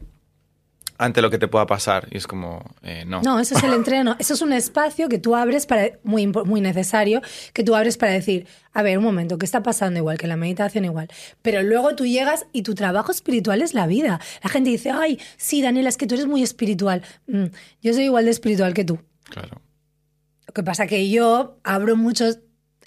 [1.00, 2.08] ante lo que te pueda pasar.
[2.10, 3.22] Y es como, eh, no.
[3.22, 4.16] No, eso es el entreno.
[4.18, 7.22] Eso es un espacio que tú abres para, muy, muy necesario,
[7.54, 9.98] que tú abres para decir, a ver, un momento, ¿qué está pasando?
[9.98, 11.08] Igual que la meditación, igual.
[11.40, 14.20] Pero luego tú llegas y tu trabajo espiritual es la vida.
[14.42, 17.02] La gente dice, ay, sí, Daniela, es que tú eres muy espiritual.
[17.28, 17.46] Mm,
[17.80, 18.98] yo soy igual de espiritual que tú.
[19.24, 19.62] Claro.
[20.46, 22.40] Lo que pasa que yo abro muchos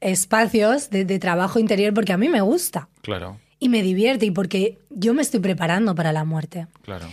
[0.03, 4.31] espacios de, de trabajo interior porque a mí me gusta Claro, y me divierte y
[4.31, 7.07] porque yo me estoy preparando para la muerte, claro,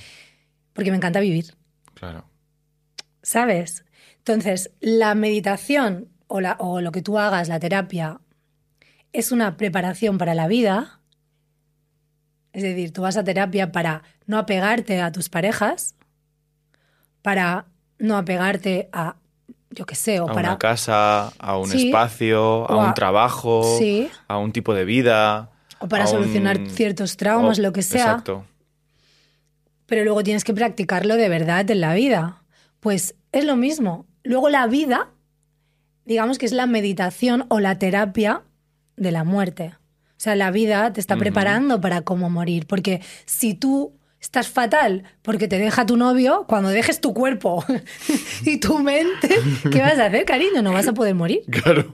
[0.72, 1.54] porque me encanta vivir.
[1.94, 2.24] claro.
[3.22, 3.84] ¿Sabes?
[4.18, 8.20] Entonces, la meditación o, la- o lo que tú hagas, la terapia,
[9.12, 11.00] es una preparación para la vida.
[12.52, 15.94] Es decir, tú vas a terapia para no apegarte a tus parejas,
[17.22, 17.66] para
[17.98, 19.16] no apegarte a,
[19.70, 20.48] yo qué sé, o a para...
[20.50, 21.86] una casa, a un Sí.
[21.86, 24.08] espacio, a un trabajo, Sí.
[24.28, 25.50] a un tipo de vida.
[25.78, 28.02] O para un- solucionar ciertos traumas, o- lo que sea.
[28.02, 28.44] Exacto.
[29.86, 32.42] Pero luego tienes que practicarlo de verdad en la vida.
[32.80, 34.06] Pues es lo mismo.
[34.22, 35.08] Luego la vida,
[36.04, 38.42] digamos que es la meditación o la terapia
[38.96, 39.74] de la muerte.
[40.10, 42.66] O sea, la vida te está preparando para cómo morir.
[42.66, 47.64] Porque si tú estás fatal porque te deja tu novio, cuando dejes tu cuerpo
[48.44, 49.28] y tu mente,
[49.70, 50.62] ¿qué vas a hacer, cariño?
[50.62, 51.42] No vas a poder morir.
[51.50, 51.92] Claro.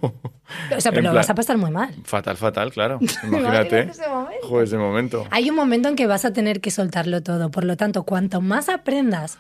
[0.77, 1.95] O sea, pero lo vas a pasar muy mal.
[2.05, 2.99] Fatal, fatal, claro.
[3.23, 3.81] Imagínate Imagínate.
[3.91, 4.47] ese momento.
[4.49, 5.27] Joder, ese momento.
[5.31, 7.51] Hay un momento en que vas a tener que soltarlo todo.
[7.51, 9.39] Por lo tanto, cuanto más aprendas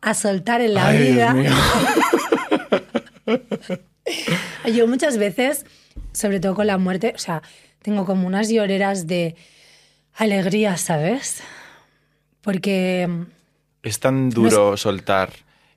[0.00, 1.32] a soltar en la Ay, Dios vida.
[1.32, 1.50] mío.
[4.72, 5.64] Yo muchas veces,
[6.12, 7.42] sobre todo con la muerte, o sea,
[7.82, 9.34] tengo como unas lloreras de
[10.14, 11.42] alegría, ¿sabes?
[12.46, 13.08] Porque
[13.82, 15.30] Es tan duro soltar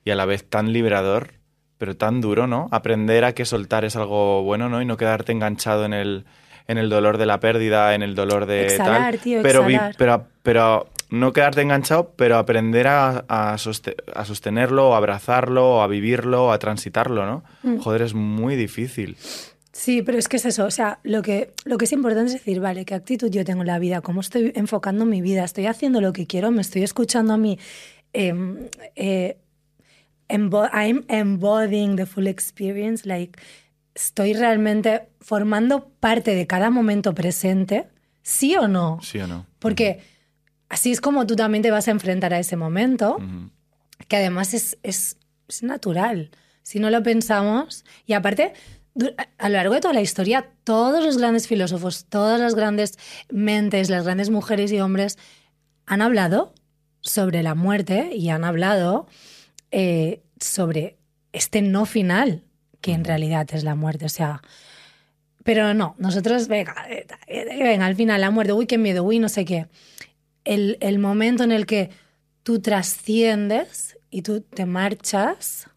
[0.05, 1.33] y a la vez tan liberador,
[1.79, 2.67] pero tan duro, ¿no?
[2.71, 4.81] Aprender a que soltar es algo bueno, ¿no?
[4.81, 6.25] Y no quedarte enganchado en el,
[6.67, 9.19] en el dolor de la pérdida, en el dolor de Exhalar, tal.
[9.19, 14.93] tío, pero, vi- pero, pero no quedarte enganchado, pero aprender a, a, soste- a sostenerlo,
[14.93, 17.43] a abrazarlo, a vivirlo, a transitarlo, ¿no?
[17.63, 17.77] Mm.
[17.79, 19.17] Joder, es muy difícil.
[19.71, 22.33] Sí, pero es que es eso, o sea, lo que, lo que es importante es
[22.33, 25.67] decir, vale, qué actitud yo tengo en la vida, cómo estoy enfocando mi vida, estoy
[25.67, 27.59] haciendo lo que quiero, me estoy escuchando a mí,
[28.13, 29.37] em, eh,
[30.27, 33.39] embo- I'm embodying the full experience, like,
[33.93, 37.87] estoy realmente formando parte de cada momento presente,
[38.23, 39.45] sí o no, ¿Sí o no?
[39.59, 39.99] porque
[40.69, 43.17] así es como tú también te vas a enfrentar a ese momento
[44.07, 46.31] que además es, es, es natural.
[46.63, 48.53] Si no lo pensamos, y aparte,
[49.37, 52.97] a lo largo de toda la historia, todos los grandes filósofos, todas las grandes
[53.29, 55.17] mentes, las grandes mujeres y hombres
[55.85, 56.53] han hablado
[57.01, 59.07] sobre la muerte y han hablado
[59.71, 60.97] eh, sobre
[61.33, 62.43] este no final,
[62.81, 64.05] que en realidad es la muerte.
[64.05, 64.41] O sea,
[65.43, 69.29] pero no, nosotros, venga, eh, venga, al final la muerte, uy, qué miedo, uy, no
[69.29, 69.67] sé qué.
[70.43, 71.89] El, el momento en el que
[72.43, 75.67] tú trasciendes y tú te marchas,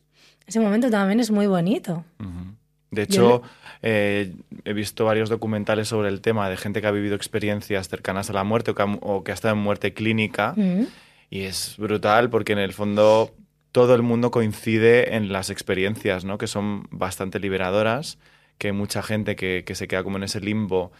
[0.47, 2.05] ese momento también es muy bonito.
[2.19, 2.57] Ujú.
[2.93, 3.43] De hecho,
[3.81, 8.29] eh, he visto varios documentales sobre el tema de gente que ha vivido experiencias cercanas
[8.29, 10.53] a la muerte o que ha, o que ha estado en muerte clínica.
[10.57, 10.83] Mm.
[11.31, 13.35] Y es brutal porque en el fondo
[13.73, 16.37] todo el mundo coincide en las experiencias, ¿no?
[16.37, 18.19] Que son bastante liberadoras,
[18.59, 20.93] que hay mucha gente que, que se queda como en ese limbo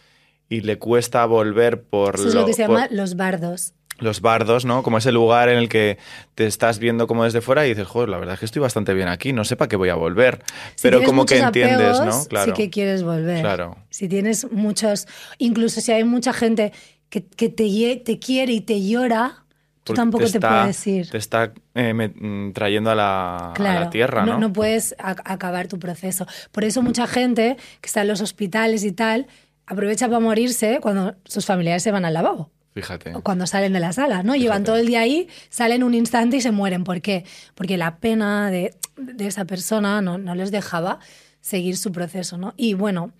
[0.49, 3.73] y le cuesta volver por, Eso es lo que se por llama los bardos.
[3.99, 4.83] Los bardos, ¿no?
[4.83, 5.97] Como ese lugar en el que
[6.35, 8.93] te estás viendo como desde fuera y dices, joder, la verdad es que estoy bastante
[8.93, 10.43] bien aquí, no sé para qué voy a volver.
[10.75, 12.25] Si Pero como que entiendes, apegos, ¿no?
[12.29, 12.55] Claro.
[12.55, 13.41] Sí que quieres volver.
[13.41, 13.77] Claro.
[13.89, 16.73] Si tienes muchos, incluso si hay mucha gente
[17.09, 19.43] que, que te, te quiere y te llora,
[19.83, 21.09] tú tampoco te, está- puedes ir.
[21.11, 24.39] Te está eh, me- mm, trayendo a la, a Claro, la tierra, ¿no?
[24.39, 26.25] No, puedes a- acabar tu proceso.
[26.51, 29.27] Por eso mucha gente que está en los hospitales y tal,
[29.67, 32.49] aprovecha para morirse cuando sus familiares se van al lavabo.
[32.73, 33.13] Fíjate.
[33.23, 34.35] cuando salen de la sala, ¿no?
[34.35, 36.83] Llevan todo el día ahí, salen un instante y se mueren.
[36.83, 37.23] ¿Por qué?
[37.53, 40.99] Porque la pena de, de esa persona no, no les dejaba
[41.39, 42.53] seguir su proceso, ¿no?
[42.57, 43.11] Y bueno,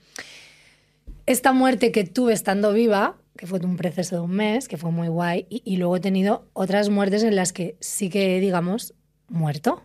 [1.25, 4.91] esta muerte que tuve estando viva, que fue un proceso de un mes, que fue
[4.91, 8.93] muy guay, y, y luego he tenido otras muertes en las que sí que, digamos,
[9.27, 9.83] muerto.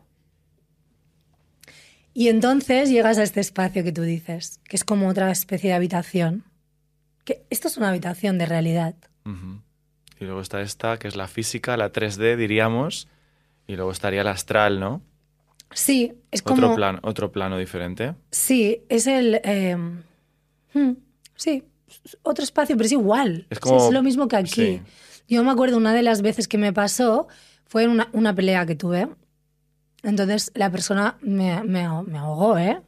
[2.14, 5.76] Y entonces llegas a este espacio que tú dices, que es como otra especie de
[5.76, 6.44] habitación.
[7.24, 8.96] Que esto es una habitación de realidad.
[10.20, 13.08] Y luego está esta, que es la física, la 3D, diríamos.
[13.66, 15.02] Y luego estaría el astral, ¿no?
[15.72, 16.62] Sí, es como...
[16.62, 18.14] Otro, plan, otro plano diferente.
[18.30, 19.40] Sí, es el...
[19.44, 19.76] eh,
[20.74, 20.90] hmm,
[21.36, 21.62] sí,
[22.22, 23.46] otro espacio, pero es igual.
[23.50, 24.50] Es como- es lo mismo que aquí.
[24.50, 24.80] sí.
[25.28, 27.28] Yo me acuerdo una de las veces que me pasó
[27.66, 29.08] fue en una, una pelea que tuve.
[30.02, 32.80] Entonces la persona me, me, me ahogó, ¿eh?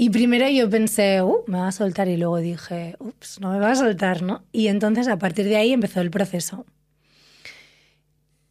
[0.00, 3.58] Y primero yo pensé, uh, me va a soltar y luego dije, ups, no me
[3.58, 4.44] va a soltar, ¿no?
[4.52, 6.64] Y entonces a partir de ahí empezó el proceso.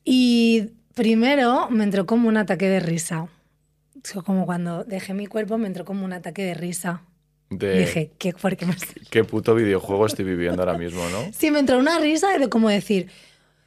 [0.04, 3.30] Y primero me entró como un ataque de risa.
[4.26, 7.04] Como cuando dejé mi cuerpo me entró como un ataque de risa.
[7.50, 11.08] De Y dije, ¿qué, ¿por qué me estoy-?" qué puto videojuego estoy viviendo ahora mismo,
[11.10, 11.20] ¿no?
[11.32, 13.08] Sí, me entró una risa de como decir,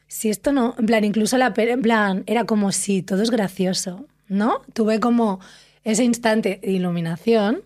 [0.06, 4.04] si esto no, en plan, incluso la, en plan, era como si todo es gracioso,
[4.28, 4.60] ¿no?
[4.74, 5.40] Tuve como
[5.82, 7.62] ese instante de iluminación,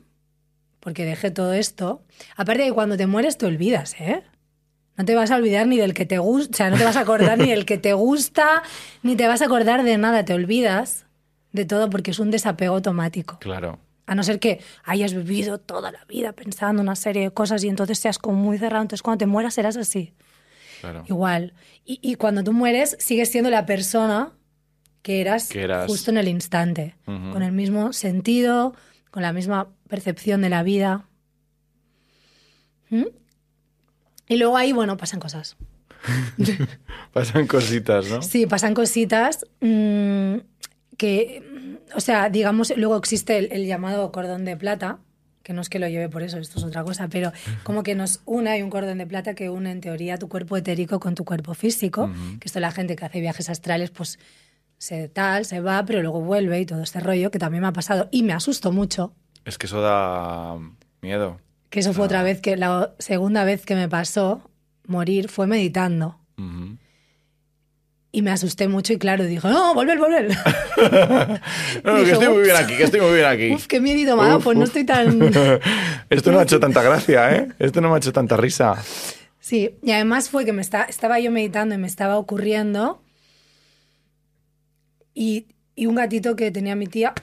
[0.84, 2.02] porque dejé todo esto.
[2.36, 4.22] Aparte de que cuando te mueres te olvidas, ¿eh?
[4.96, 6.96] No te vas a olvidar ni del que te gusta, o sea, no te vas
[6.96, 8.62] a acordar ni del que te gusta,
[9.02, 11.06] ni te vas a acordar de nada, te olvidas
[11.50, 13.38] de todo porque es un desapego automático.
[13.40, 13.80] Claro.
[14.06, 17.68] A no ser que hayas vivido toda la vida pensando una serie de cosas y
[17.68, 18.82] entonces seas como muy cerrado.
[18.82, 20.12] Entonces cuando te mueras serás así.
[20.82, 21.04] Claro.
[21.08, 21.54] Igual.
[21.86, 24.32] Y, y cuando tú mueres sigues siendo la persona
[25.02, 25.86] que eras, Que eras.
[25.86, 26.94] justo en el instante.
[27.06, 28.74] Con el mismo sentido,
[29.10, 31.04] con la misma percepción de la vida.
[32.90, 33.06] ¿Mm?
[34.28, 35.56] Y luego ahí, bueno, pasan cosas.
[37.12, 38.20] Pasan cositas, ¿no?
[38.20, 40.38] Sí, pasan cositas mm,
[40.98, 44.98] que, o sea, digamos, luego existe el, el llamado cordón de plata,
[45.44, 47.94] que no es que lo lleve por eso, esto es otra cosa, pero como que
[47.94, 51.14] nos une, hay un cordón de plata que une en teoría tu cuerpo etérico con
[51.14, 54.18] tu cuerpo físico, que esto la gente que hace viajes astrales, pues
[54.78, 57.72] se tal, se va, pero luego vuelve y todo este rollo, que también me ha
[57.72, 60.58] pasado y me asustó mucho, Es que eso da
[61.02, 61.38] miedo.
[61.70, 64.42] que eso fue otra vez, que la segunda vez que me pasó
[64.86, 66.18] morir fue meditando.
[68.12, 70.28] Y me asusté mucho y claro, dije, no, volver, volver.
[71.84, 73.52] No, que Dije, estoy muy bien aquí, que estoy muy bien aquí.
[73.52, 75.20] Uf, qué miedo me ha dado, Uf, pues no estoy tan...
[76.10, 77.48] Esto no ha hecho tanta gracia, ¿eh?
[77.58, 78.76] Esto no me ha hecho tanta risa.
[79.40, 83.02] Sí, y además fue que me está, estaba yo meditando y me estaba ocurriendo
[85.12, 87.14] y, y un gatito que tenía mi tía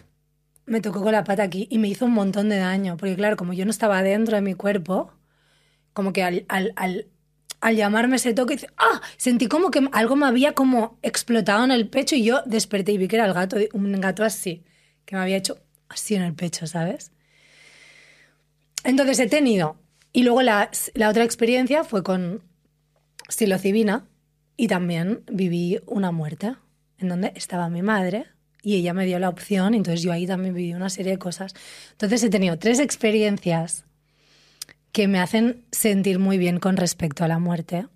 [0.71, 3.35] me tocó con la pata aquí y me hizo un montón de daño, porque claro,
[3.35, 5.11] como yo no estaba dentro de mi cuerpo,
[5.91, 7.07] como que al, al, al,
[7.59, 9.01] al llamarme ese toque, ¡ah!
[9.17, 12.97] Sentí como que algo me había como explotado en el pecho y yo desperté y
[12.97, 14.63] vi que era el gato, un gato así,
[15.03, 17.11] que me había hecho así en el pecho, ¿sabes?
[18.85, 19.75] Entonces he tenido.
[20.13, 22.43] Y luego la, la otra experiencia fue con
[23.27, 24.07] psilocibina
[24.55, 26.55] y también viví una muerte
[26.97, 28.27] en donde estaba mi madre
[28.61, 31.53] y ella me dio la opción, entonces yo ahí también viví una serie de cosas.
[31.93, 33.85] Entonces he tenido tres experiencias
[34.91, 37.87] que me hacen sentir muy bien con respecto a la muerte.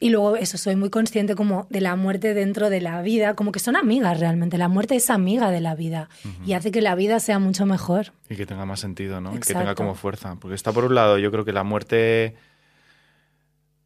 [0.00, 3.52] Y luego eso, soy muy consciente como de la muerte dentro de la vida, como
[3.52, 4.58] que son amigas realmente.
[4.58, 6.08] La muerte es amiga de la vida
[6.44, 8.12] y hace que la vida sea mucho mejor.
[8.28, 9.32] Y que tenga más sentido, ¿no?
[9.32, 10.36] Y que tenga como fuerza.
[10.40, 12.34] Porque está por un lado, yo creo que la muerte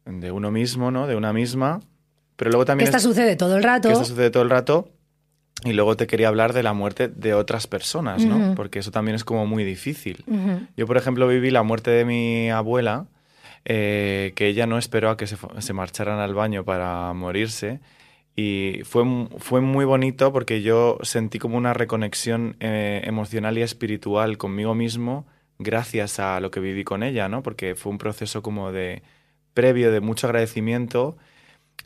[0.05, 1.05] de uno mismo, ¿no?
[1.05, 1.81] De una misma.
[2.37, 3.89] Pero luego Que también esta es- sucede todo el rato.
[3.89, 4.89] que esto sucede todo el rato.
[5.65, 8.53] Y luego te quería hablar de la muerte de otras personas, ¿no?
[8.55, 10.23] Porque eso también es como muy difícil.
[10.77, 13.07] Yo, por ejemplo, viví la muerte de mi abuela,
[13.65, 17.79] eh, que ella no esperó a que se, marcharan al baño para morirse.
[18.35, 19.03] Y fue,
[19.39, 25.25] fue muy bonito porque yo sentí como una reconexión eh, emocional y espiritual conmigo mismo
[25.57, 27.41] gracias a lo que viví con ella, ¿no?
[27.41, 29.01] Porque fue un proceso como de
[29.55, 31.17] previo de mucho agradecimiento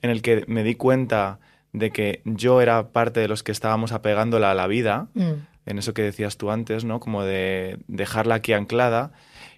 [0.02, 1.40] en el que me di cuenta
[1.74, 5.32] de que yo era parte de los que estábamos apegándola a la vida Mm.
[5.68, 7.00] en eso que decías tú antes, ¿no?
[7.00, 9.12] Como de dejarla aquí anclada.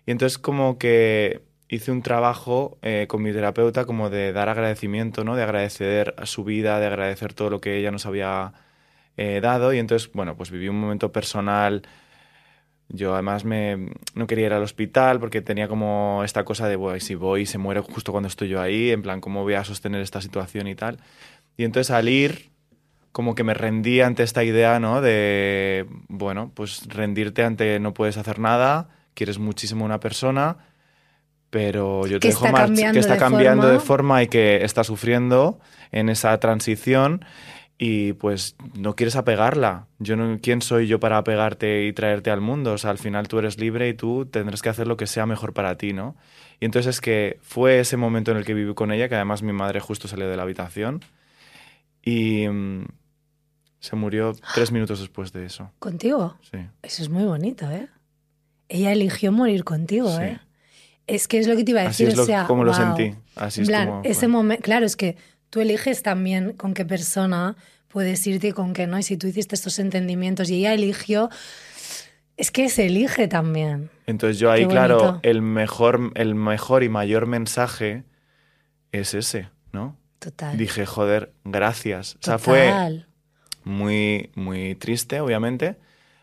[0.06, 5.24] Y entonces como que hice un trabajo eh, con mi terapeuta como de dar agradecimiento,
[5.24, 5.36] ¿no?
[5.36, 8.54] De agradecer a su vida, de agradecer todo lo que ella nos había
[9.18, 9.74] eh, dado.
[9.74, 11.82] Y entonces, bueno, pues viví un momento personal.
[12.96, 17.00] Yo además me, no quería ir al hospital porque tenía como esta cosa de, bueno,
[17.00, 20.00] si voy se muere justo cuando estoy yo ahí, en plan, ¿cómo voy a sostener
[20.02, 21.00] esta situación y tal?
[21.58, 22.52] Y entonces al ir,
[23.12, 25.02] como que me rendí ante esta idea, ¿no?
[25.02, 30.58] De, bueno, pues rendirte ante no puedes hacer nada, quieres muchísimo a una persona,
[31.50, 34.64] pero yo te dejo está march- cambiando que está de cambiando de forma y que
[34.64, 35.60] está sufriendo
[35.92, 37.26] en esa transición
[37.86, 39.88] y pues no quieres apegarla.
[40.00, 42.72] Yo no, ¿Quién soy yo para apegarte y traerte al mundo?
[42.74, 45.26] O sea, al final tú eres libre y tú tendrás que hacer lo que sea
[45.26, 46.16] mejor para ti, ¿no?
[46.62, 49.42] Y entonces es que fue ese momento en el que viví con ella, que además
[49.44, 51.02] mi madre justo salió de la habitación
[52.02, 52.86] y mm,
[53.80, 55.72] se murió tres minutos después de eso.
[55.80, 56.38] ¿Contigo?
[56.52, 56.60] Sí.
[56.84, 57.90] Eso es muy bonito, ¿eh?
[58.70, 60.24] Ella eligió morir contigo, Sí.
[60.24, 60.40] ¿eh?
[61.06, 62.64] Es que es lo que te iba a Así decir, es lo- o sea, como
[62.64, 63.14] lo sentí.
[63.36, 65.18] Así es plan, como ese momento, claro, es que
[65.50, 67.58] tú eliges también con qué persona
[67.94, 68.98] puedes irte con qué no.
[68.98, 71.30] Y si tú hiciste estos entendimientos y ella eligió,
[72.36, 73.92] es que se elige también.
[74.08, 78.04] Entonces yo ahí, claro, el mejor, el mejor y mayor mensaje
[78.92, 79.96] es ese, ¿no?
[80.18, 80.58] Total.
[80.58, 82.16] Dije, joder, gracias.
[82.16, 83.08] O sea, fue Total.
[83.64, 85.78] muy, muy triste, obviamente,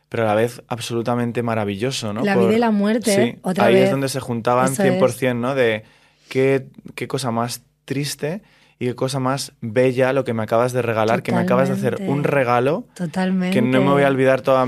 [0.09, 2.25] pero a la vez absolutamente maravilloso, ¿no?
[2.25, 3.85] La vida y la muerte, Sí, otra ahí vez.
[3.85, 5.55] es donde se juntaban Eso 100%, ¿no?
[5.55, 5.85] De
[6.29, 6.67] qué,
[6.97, 8.43] qué cosa más triste
[8.81, 11.75] y qué cosa más bella lo que me acabas de regalar, que me acabas de
[11.75, 13.55] hacer un regalo Totalmente.
[13.55, 14.67] que no me voy a olvidar toda,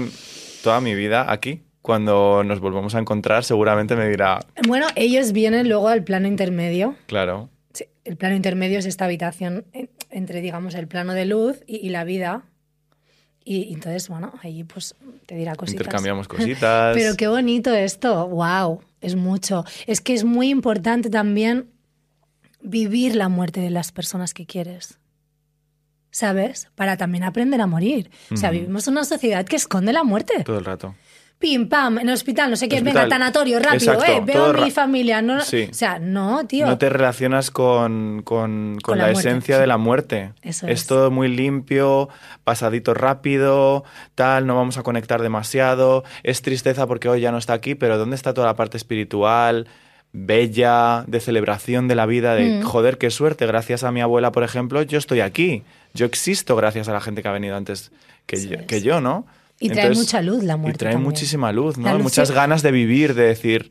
[0.62, 1.62] toda mi vida aquí.
[1.80, 4.38] Cuando nos volvamos a encontrar, seguramente me dirá,
[4.68, 6.94] Bueno, ellos vienen luego al plano intermedio.
[7.06, 11.62] claro, Sí, el plano intermedio es esta habitación en- entre, digamos, el plano de luz
[11.66, 12.42] y, y la vida.
[13.44, 14.94] Y, y entonces, bueno, ahí pues
[15.26, 15.80] te dirá cositas.
[15.80, 16.94] intercambiamos cositas.
[16.94, 19.64] Pero qué bonito esto, wow, es mucho.
[19.86, 21.66] Es que es muy importante también
[22.62, 24.98] vivir la muerte de las personas que quieres.
[26.10, 26.68] ¿sabes?
[26.74, 28.10] Para también aprender a morir.
[28.30, 30.44] O sea, vivimos en una sociedad que esconde la muerte.
[30.44, 30.94] Todo el rato.
[31.38, 34.52] Pim, pam, en el hospital, no sé qué, venga, tanatorio, rápido, Exacto, eh, veo a
[34.52, 35.22] mi familia.
[35.22, 35.68] No, Sí.
[35.70, 36.66] O sea, no, tío.
[36.66, 40.34] No te relacionas con, con- con Con la, la esencia de la muerte.
[40.42, 40.86] Eso es es.
[40.86, 42.10] todo muy limpio,
[42.44, 43.82] pasadito rápido,
[44.14, 46.04] tal, no vamos a conectar demasiado.
[46.22, 49.66] Es tristeza porque hoy ya no está aquí, pero ¿dónde está toda la parte espiritual,
[50.12, 52.34] bella, de celebración de la vida?
[52.34, 52.62] De Mm.
[52.62, 55.62] joder, qué suerte, gracias a mi abuela, por ejemplo, yo estoy aquí.
[55.94, 57.92] Yo existo gracias a la gente que ha venido antes
[58.26, 58.66] que, yo, es.
[58.66, 59.26] que yo, ¿no?
[59.58, 61.08] Y trae mucha luz la muerte Y trae también.
[61.08, 61.92] muchísima luz, ¿no?
[61.94, 63.70] Luz Muchas ganas de vivir, de decir,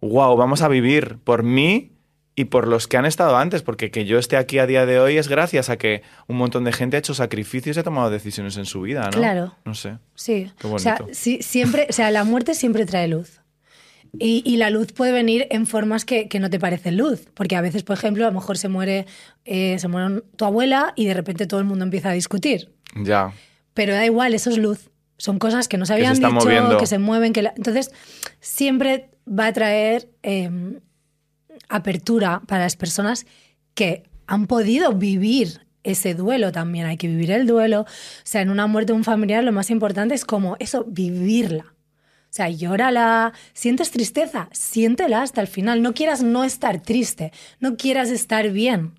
[0.00, 1.92] wow, vamos a vivir por mí
[2.34, 4.98] y por los que han estado antes, porque que yo esté aquí a día de
[5.00, 8.10] hoy es gracias a que un montón de gente ha hecho sacrificios y ha tomado
[8.10, 9.10] decisiones en su vida, ¿no?
[9.18, 9.54] Claro.
[9.64, 9.98] No sé.
[10.14, 10.50] Sí.
[10.58, 13.40] Qué O sea, sí, siempre, o sea, la muerte siempre trae luz.
[14.20, 17.28] Y, y la luz puede venir en formas que, que no te parecen luz.
[17.34, 19.06] Porque a veces, por ejemplo, a lo mejor se muere,
[19.44, 22.70] eh, se muere tu abuela y de repente todo el mundo empieza a discutir.
[22.94, 23.32] Ya.
[23.74, 24.90] Pero da igual, eso es luz.
[25.18, 26.76] Son cosas que no se habían está dicho, moviendo.
[26.78, 27.32] que se mueven.
[27.32, 27.90] Que la- Entonces,
[28.40, 30.50] siempre va a traer eh,
[31.68, 33.26] apertura para las personas
[33.74, 36.86] que han podido vivir ese duelo también.
[36.86, 37.82] Hay que vivir el duelo.
[37.82, 37.86] O
[38.24, 41.74] sea, en una muerte de un familiar lo más importante es como eso, vivirla.
[42.36, 45.80] O sea, llórala, sientes tristeza, siéntela hasta el final.
[45.80, 48.92] No quieras no estar triste, no quieras estar bien.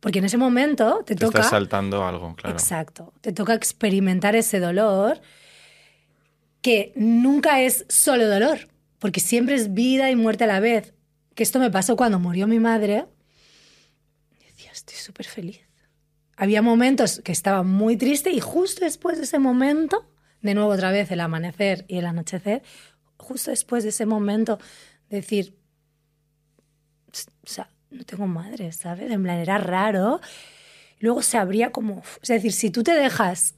[0.00, 1.38] Porque en ese momento te, Te toca...
[1.38, 2.56] estás saltando algo, claro.
[2.56, 3.12] Exacto.
[3.20, 5.20] Te toca experimentar ese dolor
[6.62, 8.66] que nunca es solo dolor,
[8.98, 10.92] porque siempre es vida y muerte a la vez.
[11.36, 13.06] Que esto me pasó cuando murió mi madre.
[14.44, 15.60] Decía, estoy súper feliz.
[16.36, 20.09] Había momentos que estaba muy triste y justo después de ese momento,
[20.42, 22.62] de nuevo otra vez el amanecer y el anochecer,
[23.16, 24.58] justo después de ese momento,
[25.08, 25.56] decir,
[27.42, 29.10] o sea, no tengo madre, ¿sabes?
[29.10, 30.20] En plan, era raro.
[31.00, 32.02] Luego se abría como...
[32.22, 33.54] Es decir, si tú te dejas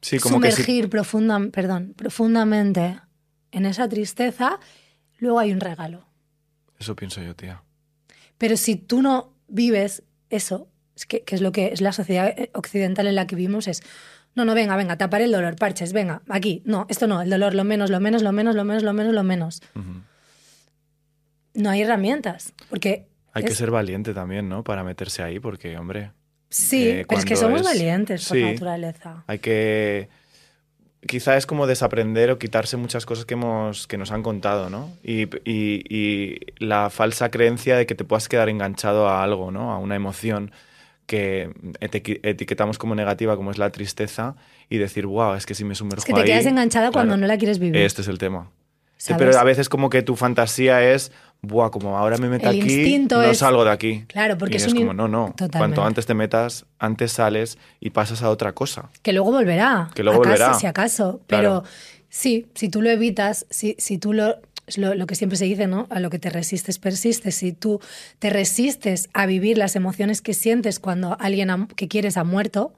[0.00, 3.00] Sí, como sumergir profunda, perdón, profundamente
[3.50, 4.60] en esa tristeza,
[5.18, 6.06] luego hay un regalo.
[6.78, 7.62] Eso pienso yo, tía.
[8.38, 12.34] Pero si tú no vives eso, es que, que es lo que es la sociedad
[12.52, 13.82] occidental en la que vivimos, es,
[14.36, 17.54] no, no, venga, venga, tapar el dolor, parches, venga, aquí, no, esto no, el dolor,
[17.54, 19.62] lo menos, lo menos, lo menos, lo menos, lo menos, lo menos.
[21.54, 23.06] No hay herramientas, porque...
[23.32, 24.62] Hay que ser valiente también, ¿no?
[24.64, 26.12] Para meterse ahí, porque, hombre,
[26.48, 28.42] Sí, eh, pero es que somos es- valientes por sí.
[28.44, 29.24] naturaleza.
[29.26, 30.08] hay que
[31.06, 34.90] quizá es como desaprender o quitarse muchas cosas que hemos que nos han contado no
[35.04, 39.70] y, y- y la falsa creencia de que te puedas quedar enganchado a algo no
[39.72, 40.50] a una emoción
[41.06, 41.50] que
[41.80, 44.34] eti- etiquetamos como negativa como es la tristeza
[44.68, 47.16] y decir wow es que si me sumerjo Es que te ahí", quedas enganchada cuando
[47.16, 47.76] no la quieres vivir.
[47.80, 48.50] este es el tema
[48.96, 49.18] ¿sabes?
[49.24, 52.98] pero a veces como que tu fantasía es buah como ahora me meto El aquí
[53.08, 55.58] no es- salgo de aquí Claro, porque y es un como no no Totalmente.
[55.58, 59.90] cuanto antes te metas antes sales y pasas a otra cosa Que luego volverá.
[59.94, 60.54] Que luego volverá.
[60.54, 61.20] Si acaso.
[61.28, 61.62] Claro.
[61.62, 61.64] Pero
[62.08, 64.36] sí, si tú lo evitas, si, si tú lo,
[64.66, 65.86] es lo, lo que siempre se dice, ¿no?
[65.90, 67.34] A lo que te resistes, persistes.
[67.36, 67.80] Si tú
[68.18, 72.74] te resistes a vivir las emociones que sientes cuando alguien ha- que quieres ha muerto,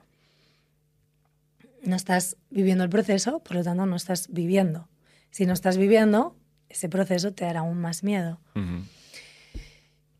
[1.83, 4.87] no estás viviendo el proceso, por lo tanto no estás viviendo.
[5.31, 6.35] Si no estás viviendo,
[6.67, 8.39] ese proceso te dará aún más miedo.
[8.55, 8.83] Ujú.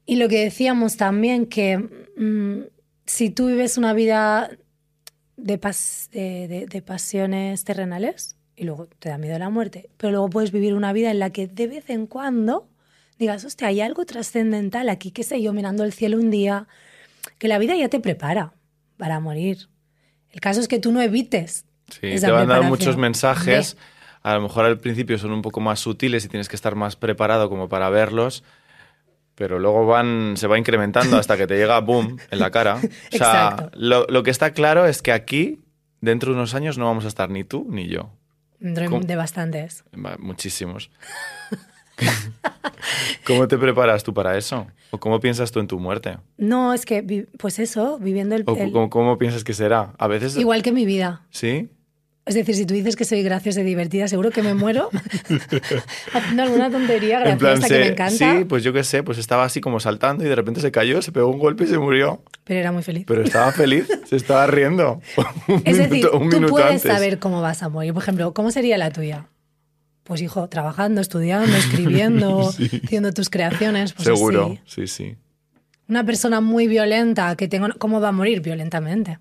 [0.06, 2.64] Y lo que decíamos también, que mm,
[3.06, 4.50] si tú vives una vida
[5.38, 10.12] de, pas- de, de- de pasiones terrenales y luego te da miedo la muerte, pero
[10.12, 12.68] luego puedes vivir una vida en la que de vez en cuando
[13.18, 16.68] digas, hostia, hay algo trascendental aquí, qué sé yo, mirando el cielo un día,
[17.38, 18.54] que la vida ya te prepara
[18.98, 19.70] para morir.
[20.30, 21.66] El caso es que tú no evites.
[21.88, 23.78] Sí, esa te van a dar muchos mensajes.
[24.22, 26.98] A lo mejor al principio son un poco más sutiles y tienes que estar más
[26.98, 28.44] preparado como para verlos.
[29.36, 32.80] Pero luego van, se va incrementando hasta que te llega boom en la cara.
[33.14, 35.62] O sea, lo, lo que está claro es que aquí,
[36.02, 38.12] dentro de unos años, no vamos a estar ni tú ni yo.
[38.60, 39.84] De- bastantes.
[40.20, 40.92] Muchísimos.
[43.26, 44.68] ¿Cómo te preparas tú para eso?
[44.92, 46.18] ¿O cómo piensas tú en tu muerte?
[46.38, 48.44] No, es que, pues eso, viviendo el...
[48.48, 49.94] ¿O el- cómo, cómo piensas que será?
[49.98, 50.36] A veces...
[50.38, 51.22] igual que mi vida.
[51.30, 51.70] ¿Sí?
[52.30, 54.92] Es decir, si tú dices que soy graciosa y divertida, seguro que me muero
[56.14, 59.62] haciendo alguna tontería graciosa que me encanta, sí, pues yo qué sé, pues estaba así
[59.62, 62.22] como saltando y de repente se cayó, se pegó un golpe y se murió.
[62.44, 63.06] pero era muy feliz.
[63.08, 65.02] Pero estaba feliz, se estaba riendo.
[65.48, 66.84] un es decir, minuto, un tú minuto puedes antes.
[66.84, 67.94] saber cómo vas a morir.
[67.94, 69.26] Por ejemplo, ¿cómo sería la tuya?
[70.04, 72.50] Pues hijo, trabajando, estudiando, escribiendo,
[72.84, 73.94] haciendo tus creaciones.
[73.94, 74.60] Pues Seguro, así.
[74.66, 75.16] sí, sí.
[75.88, 78.42] Una persona muy violenta que tengo, ¿cómo va a morir?
[78.42, 79.18] Violentamente.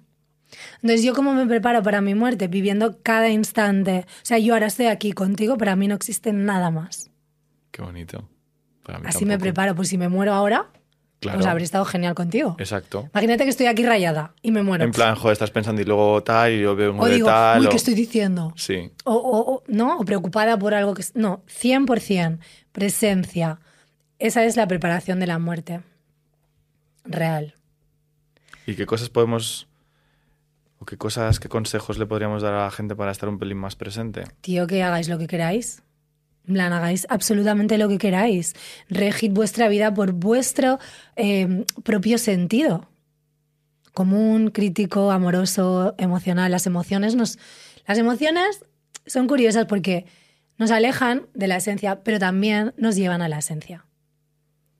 [0.76, 2.48] Entonces, ¿yo cómo me preparo para mi muerte?
[2.48, 4.06] Viviendo cada instante.
[4.08, 7.10] O sea, yo ahora estoy aquí contigo, para mí no existe nada más.
[7.70, 8.28] Qué bonito.
[8.82, 10.70] Para mí Así me preparo, pues si me muero ahora,
[11.20, 11.38] Claro.
[11.38, 12.54] Pues habría estado genial contigo.
[12.60, 13.08] Exacto.
[13.12, 14.84] Imagínate que estoy aquí rayada y me muero.
[14.84, 17.26] En plan, joder, estás pensando y luego tal, y yo veo un o de digo,
[17.26, 17.58] tal.
[17.60, 18.52] uy, o- ¿qué estoy diciendo?
[18.54, 19.98] Sí, O, o- o- ¿no?
[19.98, 21.02] o preocupada por algo que...
[21.14, 22.38] No, 100%
[22.70, 23.58] presencia.
[24.20, 25.80] Esa es la preparación de la muerte.
[27.04, 27.54] Real.
[28.64, 29.66] ¿Y qué cosas podemos...
[30.78, 33.58] o qué cosas, qué consejos le podríamos dar a la gente para estar un pelín
[33.58, 34.24] más presente?
[34.40, 35.82] Tío, que hagáis lo que queráis.
[36.46, 38.54] En plan, hagáis absolutamente lo que queráis.
[38.88, 40.78] Regid vuestra vida por vuestro
[41.16, 42.88] eh, propio sentido.
[43.92, 46.50] Común, crítico, amoroso, emocional.
[46.50, 47.38] Las emociones nos.
[47.86, 48.64] Las emociones
[49.06, 50.06] son curiosas porque
[50.56, 53.84] nos alejan de la esencia, pero también nos llevan a la esencia.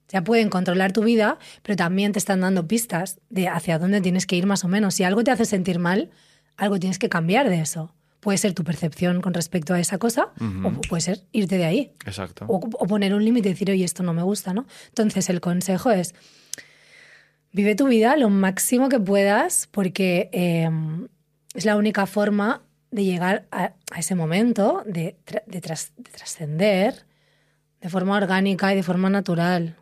[0.08, 4.26] Sea, pueden controlar tu vida, pero también te están dando pistas de hacia dónde tienes
[4.26, 4.94] que ir más o menos.
[4.94, 6.10] Si algo te hace sentir mal,
[6.56, 7.94] algo tienes que cambiar de eso.
[8.20, 10.28] Puede ser tu percepción con respecto a esa cosa,
[10.64, 11.92] o puede ser irte de ahí.
[12.06, 12.46] Exacto.
[12.48, 14.66] O, o poner un límite y decir, oye, esto no me gusta, ¿no?
[14.88, 16.14] Entonces, el consejo es,
[17.52, 20.68] vive tu vida lo máximo que puedas, porque eh,
[21.54, 26.10] es la única forma de llegar a, a ese momento, de, tra- de tras- de
[26.10, 27.04] trascender
[27.80, 29.76] de forma orgánica y de forma natural.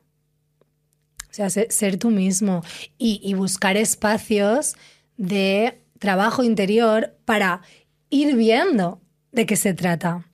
[1.30, 2.62] O sea, se- ser, tú mismo
[2.98, 4.74] y, y buscar espacios
[5.16, 7.62] de trabajo interior para
[8.10, 9.00] ir viendo
[9.32, 10.24] de qué se trata.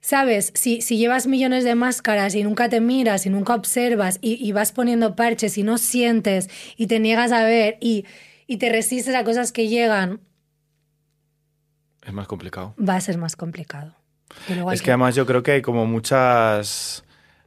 [0.00, 0.50] ¿Sabes?
[0.56, 4.50] Si, si llevas millones de máscaras y nunca te miras y nunca observas y, y
[4.52, 8.04] vas poniendo parches y no sientes y te niegas a ver y,
[8.48, 10.20] y te resistes a cosas que llegan,
[12.04, 12.74] Es más complicado.
[12.78, 13.94] va a ser más complicado.
[14.72, 17.04] Es que además yo creo que hay como muchas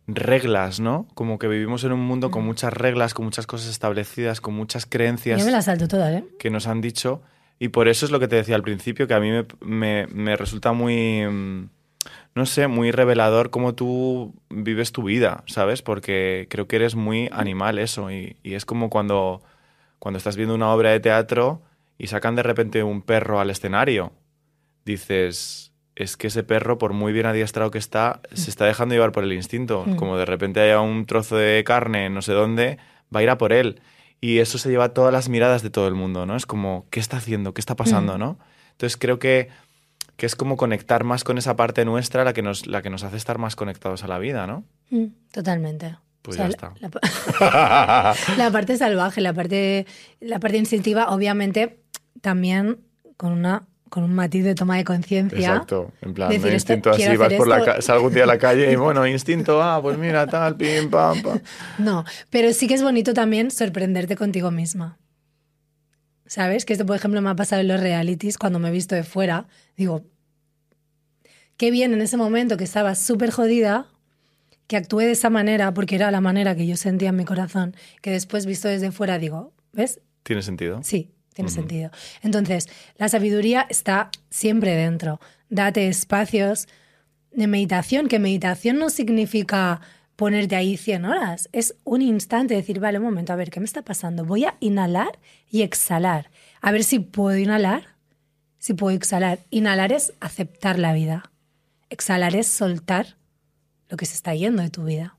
[0.08, 1.08] reglas, ¿no?
[1.16, 4.86] Como que vivimos en un mundo con muchas reglas, con muchas cosas establecidas, con muchas
[4.86, 6.24] creencias Yo me las salto todas, ¿eh?
[6.40, 7.22] que nos han dicho.
[7.58, 10.08] Y por eso es lo que te decía al principio, que a mí me, me-
[10.08, 11.70] me resulta muy, mm,
[12.36, 15.82] no sé, muy revelador cómo tú vives tu vida, ¿sabes?
[15.82, 18.12] Porque creo que eres muy animal eso.
[18.12, 19.42] Y, y es como cuando,
[20.00, 21.62] cuando estás viendo una obra de teatro
[21.98, 24.12] y sacan de repente un perro al escenario.
[24.84, 29.12] Dices, es que ese perro, por muy bien adiestrado que está, se está dejando llevar
[29.12, 29.84] por el instinto.
[29.86, 29.96] Mm.
[29.96, 32.78] Como de repente haya un trozo de carne, no sé dónde,
[33.16, 33.80] va a ir a por él.
[34.22, 36.36] Y eso se lleva todas las miradas de todo el mundo, ¿no?
[36.36, 37.54] Es como, ¿qué está haciendo?
[37.54, 38.16] ¿Qué está pasando?
[38.16, 38.20] Mm.
[38.20, 38.40] ¿no?
[38.72, 39.50] Entonces creo que,
[40.18, 43.04] que es como conectar más con esa parte nuestra la que, nos, la que nos
[43.04, 44.64] hace estar más conectados a la vida, ¿no?
[44.90, 45.98] Mm, Totalmente.
[46.22, 46.74] Pues O sea, ya está.
[46.82, 46.90] La,
[47.40, 49.86] la- la parte salvaje, la parte,
[50.20, 51.80] la parte instintiva, obviamente,
[52.22, 52.80] también
[53.16, 55.38] con una con un matiz de toma de conciencia.
[55.40, 55.94] Exacto.
[56.02, 58.70] En plan, Decir, esto- instinto así, vas por la salgo un día a la calle
[58.70, 61.40] y bueno, instinto, ah, pues mira, tal, pim, pam, pam.
[61.78, 64.98] No, pero sí que es bonito también sorprenderte contigo misma.
[66.26, 66.66] ¿Sabes?
[66.66, 69.06] Que esto, por ejemplo, me ha pasado en los realities cuando me he visto de
[69.06, 69.48] fuera.
[69.78, 70.04] Digo,
[71.56, 73.88] qué bien en ese momento que estaba súper jodida,
[74.68, 77.78] que actué de esa manera, porque era la manera que yo sentía en mi corazón,
[78.02, 80.02] que después visto desde fuera digo, ¿ves?
[80.24, 80.82] ¿Tiene sentido?
[80.84, 81.92] Sí, tiene sentido.
[82.24, 85.20] Entonces, la sabiduría está siempre dentro.
[85.50, 86.68] Date espacios
[87.32, 89.82] de meditación, que meditación no significa
[90.16, 93.66] ponerte ahí 100 horas, es un instante, decir, vale, un momento, a ver, ¿qué me
[93.66, 94.24] está pasando?
[94.24, 95.20] Voy a inhalar
[95.52, 96.32] y exhalar.
[96.62, 97.84] A ver si puedo inhalar,
[98.58, 99.40] si puedo exhalar.
[99.50, 101.32] Inhalar es aceptar la vida.
[101.90, 103.18] Exhalar es soltar
[103.90, 105.18] lo que se está yendo de tu vida.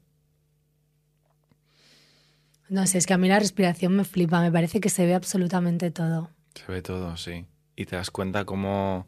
[2.68, 5.14] No sé, es que a mí la respiración me flipa, me parece que se ve
[5.14, 6.30] absolutamente todo.
[6.54, 7.46] Se ve todo, sí.
[7.76, 9.06] Y te das cuenta como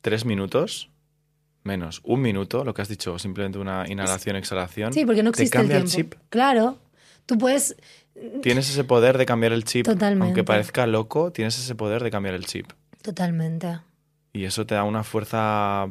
[0.00, 0.90] tres minutos,
[1.62, 4.92] menos, un minuto, lo que has dicho, simplemente una inhalación, exhalación.
[4.92, 6.14] Sí, porque no te existe el cambia tiempo.
[6.14, 6.14] chip.
[6.30, 6.78] Claro,
[7.26, 7.76] tú puedes...
[8.42, 9.84] Tienes ese poder de cambiar el chip.
[9.84, 10.24] Totalmente.
[10.24, 12.72] Aunque parezca loco, tienes ese poder de cambiar el chip.
[13.02, 13.80] Totalmente.
[14.32, 15.90] Y eso te da una fuerza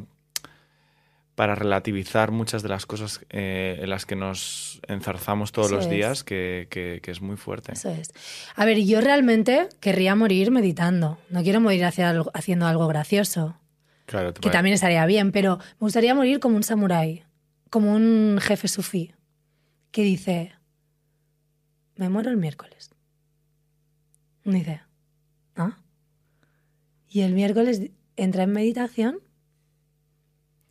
[1.36, 5.84] para relativizar muchas de las cosas eh, en las que nos enzarzamos todos Eso los
[5.84, 5.90] es.
[5.92, 7.72] días, que, que- que es muy fuerte.
[7.74, 8.08] Eso es.
[8.56, 11.18] A ver, yo realmente querría morir meditando.
[11.30, 13.60] No quiero morir hacia algo- haciendo algo gracioso,
[14.06, 17.24] Claro, que también estaría bien, pero me gustaría morir como un samurái,
[17.70, 19.12] como un jefe sufí,
[19.90, 20.52] que dice,
[21.96, 22.90] me muero el miércoles.
[24.44, 24.80] Y dice,
[25.56, 25.76] ¿ah?
[27.08, 27.82] Y el miércoles
[28.16, 29.18] entra en meditación,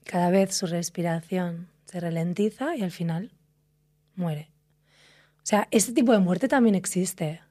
[0.06, 3.32] cada vez su respiración se ralentiza y al final
[4.16, 4.50] muere.
[5.38, 7.42] O sea, este tipo de muerte también existe.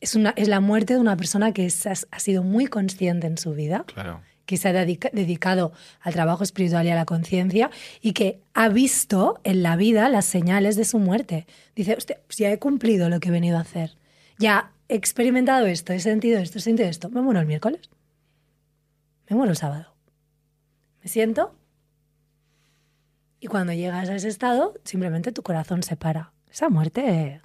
[0.00, 3.36] Es, una, es la muerte de una persona que es- ha, sido muy consciente en
[3.38, 4.22] su vida, Claro.
[4.46, 8.68] que se ha dedica- dedicado al trabajo espiritual y a la conciencia y que ha
[8.68, 11.46] visto en la vida las señales de su muerte.
[11.76, 13.96] Dice, hostia, pues ya he cumplido lo que he venido a hacer.
[14.38, 17.10] Ya he experimentado esto, he sentido esto, he sentido esto.
[17.10, 17.90] Me muero el miércoles.
[19.28, 19.94] Me muero el sábado.
[21.08, 21.54] Me siento
[23.40, 27.40] y cuando llegas a ese estado, simplemente tu corazón se para esa muerte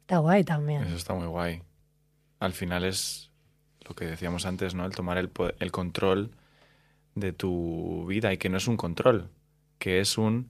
[0.00, 0.82] está guay también.
[0.82, 1.62] Eso está muy guay.
[2.40, 3.30] Al final es
[3.88, 4.84] lo que decíamos antes, ¿no?
[4.84, 5.30] El tomar el,
[5.70, 6.32] control
[7.14, 9.30] de tu vida y que no es un control,
[9.78, 10.48] que es un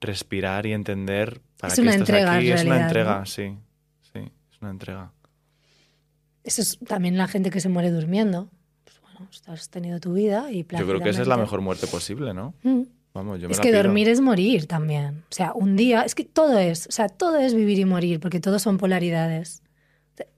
[0.00, 2.48] respirar y entender para Es qué una estás entrega, aquí.
[2.48, 3.26] en es una entrega, ¿no?
[3.26, 3.56] sí.
[4.12, 5.12] Sí, es una entrega.
[6.42, 8.50] Eso es también la gente que se muere durmiendo.
[9.46, 12.54] Has tenido tu vida y Yo creo que esa es la mejor muerte posible, ¿no?
[12.62, 12.82] Mm.
[13.14, 13.82] Vamos, yo me Es la que pido.
[13.82, 15.24] dormir es morir también.
[15.30, 18.20] O sea, un día, es que todo es, o sea, todo es vivir y morir,
[18.20, 19.62] porque todo son polaridades.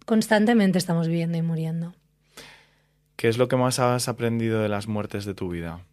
[0.07, 1.95] Constantemente estamos viviendo y muriendo.
[3.17, 5.85] ¿Qué es lo que más has aprendido de las muertes de tu vida?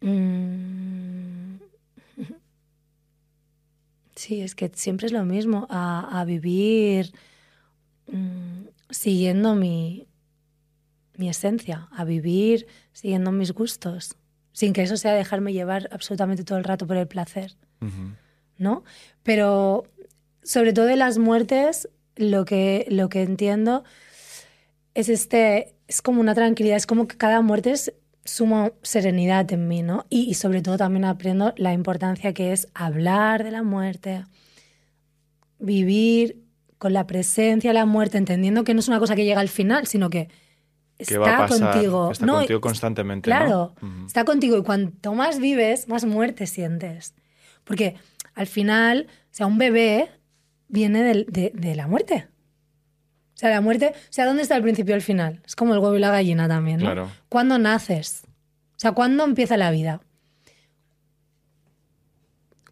[0.00, 1.56] Mm.
[4.14, 7.12] Sí, es que siempre es lo mismo, a, a vivir
[8.08, 10.07] mm, siguiendo mi,
[11.18, 14.16] mi esencia, a vivir siguiendo mis gustos,
[14.52, 17.56] sin que eso sea dejarme llevar absolutamente todo el rato por el placer.
[18.56, 18.84] ¿no?
[19.22, 19.84] Pero
[20.42, 23.84] sobre todo de las muertes, lo que, lo que entiendo
[24.94, 27.92] es este, es como una tranquilidad, es como que cada muerte es
[28.24, 30.04] suma serenidad en mí, ¿no?
[30.10, 34.24] Y, y sobre todo también aprendo la importancia que es hablar de la muerte,
[35.58, 36.42] vivir
[36.78, 39.48] con la presencia de la muerte, entendiendo que no es una cosa que llega al
[39.48, 40.28] final, sino que
[40.98, 41.72] está ¿Qué va a pasar?
[41.72, 42.10] contigo.
[42.12, 43.36] Está No, contigo constantemente, ¿no?
[43.36, 43.74] Claro,
[44.06, 47.14] está contigo y cuanto más vives, más muerte sientes.
[47.64, 47.96] Porque
[48.34, 50.10] al final, o sea, un bebé
[50.68, 52.28] viene de, de la muerte.
[53.34, 55.40] O sea, la muerte, o sea, ¿dónde está el principio y el final?
[55.46, 56.86] Es como el huevo y la gallina también, ¿no?
[56.86, 57.10] Claro.
[57.28, 58.22] ¿Cuándo naces?
[58.26, 60.00] O sea, ¿cuándo empieza la vida?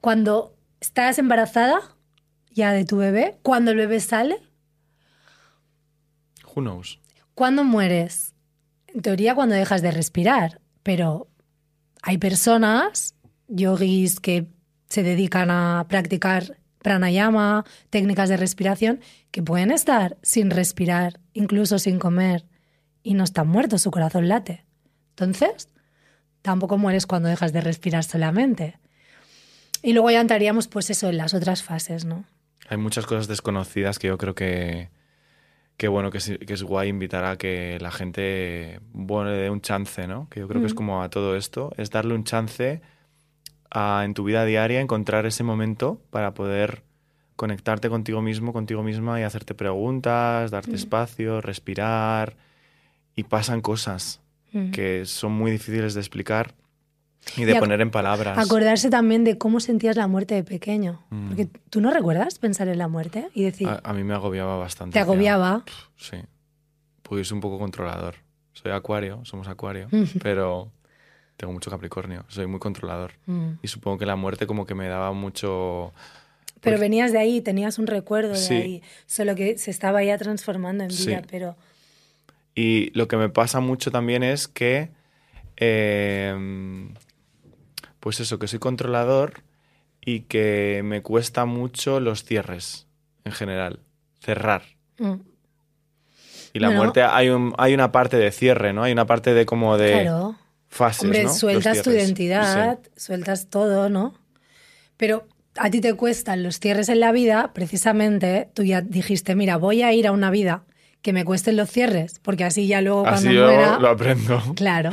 [0.01, 1.81] Cuando estás embarazada
[2.51, 4.41] ya de tu bebé, cuando el bebé sale,
[6.55, 6.99] Who knows?
[7.37, 8.35] ¿Cuándo mueres?
[8.87, 10.63] En teoría, cuando dejas de respirar.
[10.83, 11.29] Pero
[12.01, 13.15] hay personas,
[13.47, 14.47] yogis, que
[14.89, 19.01] se dedican a practicar pranayama, técnicas de respiración,
[19.33, 22.47] que pueden estar sin respirar, incluso sin comer,
[23.03, 24.65] y no están muertos, su corazón late.
[25.11, 25.69] Entonces,
[26.41, 28.79] tampoco mueres cuando dejas de respirar solamente.
[29.83, 32.25] Y luego ya entraríamos, pues eso, en las otras fases, ¿no?
[32.71, 34.89] Hay muchas cosas desconocidas que yo creo que,
[35.77, 40.07] que bueno, que, es guay invitar a que la gente, bueno, le dé un chance,
[40.07, 40.29] ¿no?
[40.31, 40.77] Que yo creo que es Mm.
[40.77, 42.81] como a todo esto, es darle un chance
[43.71, 46.83] a, en tu vida diaria, encontrar ese momento para poder
[47.37, 50.77] conectarte contigo mismo, contigo misma y hacerte preguntas, darte Mm.
[50.77, 52.37] espacio, respirar.
[53.15, 54.21] Y pasan cosas
[54.53, 54.71] Mm.
[54.71, 56.55] que son muy difíciles de explicar
[57.37, 58.39] y de Y poner en palabras.
[58.39, 61.03] Acordarse también de cómo sentías la muerte de pequeño.
[61.11, 61.27] Mm.
[61.29, 64.57] Porque tú no recuerdas pensar en la muerte y decir, A, a mí me agobiaba
[64.59, 64.95] bastante.
[64.95, 65.65] te agobiaba.
[65.97, 66.17] Sí.
[67.03, 68.15] Pues un poco controlador.
[68.53, 69.89] Soy acuario, somos acuario,
[70.23, 70.71] pero
[71.37, 73.13] tengo mucho capricornio, soy muy controlador.
[73.27, 73.51] Mm.
[73.63, 75.93] Y supongo que la muerte como que me daba mucho...
[76.63, 78.55] Pero venías de ahí, tenías un recuerdo de Sí.
[78.55, 81.09] ahí, solo que se estaba ya transformando en Sí.
[81.09, 81.55] vida, pero
[82.55, 84.89] Y lo que me pasa mucho también es que...
[85.59, 86.35] eh,
[88.07, 89.43] pues eso, que soy controlador
[90.01, 92.87] y que me cuesta mucho los cierres
[93.25, 93.81] en general.
[94.21, 94.63] Cerrar.
[94.99, 95.15] mm,
[96.53, 98.85] Y la muerte hay, un, hay una parte de cierre, ¿no?
[98.85, 100.37] Hay una parte de como de claro.
[100.69, 101.35] fases, Hombre, ¿no?
[101.35, 104.15] Sueltas tu identidad, sueltas todo, ¿no?
[104.97, 105.27] Pero
[105.57, 109.83] a ti te cuestan los cierres en la vida, precisamente tú ya dijiste, mira, voy
[109.83, 110.63] a ir a una vida
[111.07, 113.79] que me cuesten los cierres, porque así ya luego Así cuando yo muera...
[113.79, 114.43] lo aprendo.
[114.57, 114.91] Claro.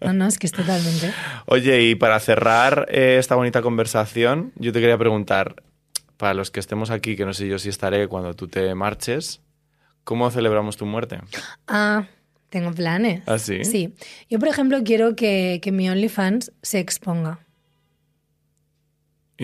[0.00, 1.12] No, no, es que es totalmente...
[1.44, 5.56] Oye, y para cerrar eh, esta bonita conversación, yo te quería preguntar,
[6.16, 9.42] para los que estemos aquí, que no sé yo si estaré cuando tú te marches,
[10.04, 11.18] ¿cómo celebramos tu muerte?
[11.68, 12.06] Ah,
[12.48, 13.22] tengo planes.
[13.26, 13.62] ¿Ah, sí?
[13.66, 13.94] Sí.
[14.30, 17.40] Yo, por ejemplo, quiero que, que mi OnlyFans se exponga.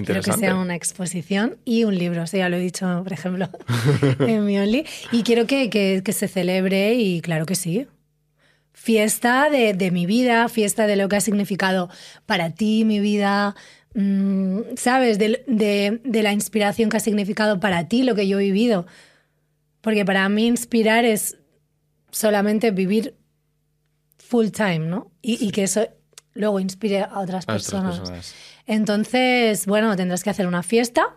[0.05, 2.23] Quiero que sea una exposición y un libro.
[2.23, 3.49] Eso ya lo he dicho, por ejemplo,
[4.21, 4.85] en mi Only.
[5.13, 7.87] Y quiero que, que- que se celebre y claro que sí.
[8.73, 11.89] Fiesta de, de mi vida, fiesta de lo que ha significado
[12.27, 13.57] para ti mi vida,
[13.95, 15.19] mm, ¿sabes?
[15.19, 18.87] De, de- de la inspiración que ha significado para ti lo que yo he vivido.
[19.81, 21.39] Porque para mí inspirar es
[22.11, 23.15] solamente vivir
[24.19, 25.11] full time, ¿no?
[25.23, 25.87] Y, y que eso
[26.35, 28.35] luego inspire a otras A otras personas.
[28.67, 31.15] Entonces, bueno, tendrás que hacer una fiesta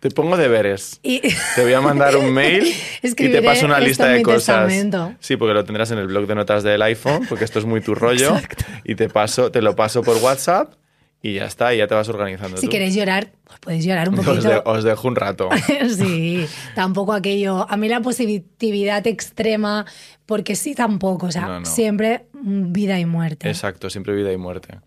[0.00, 1.00] Te pongo deberes.
[1.02, 1.20] y
[1.54, 2.64] Te voy a mandar un mail
[3.02, 4.66] y te paso una lista de cosas.
[4.66, 5.14] testamento.
[5.20, 7.80] Sí, porque lo tendrás en el blog de notas del iPhone, porque esto es muy
[7.80, 8.36] tu rollo.
[8.84, 10.74] Y te paso, te lo paso por WhatsApp
[11.22, 12.70] y ya está, y ya te vas organizando si tú.
[12.72, 14.48] queréis llorar, pues podéis llorar un Os, poquito.
[14.48, 15.48] de- os dejo un rato.
[15.96, 17.66] sí, tampoco aquello.
[17.70, 19.86] A mí la positividad extrema,
[20.26, 21.26] porque sí, tampoco.
[21.26, 21.66] O sea, No, no.
[21.66, 23.48] siempre vida y muerte.
[23.48, 24.78] Exacto, siempre vida y muerte.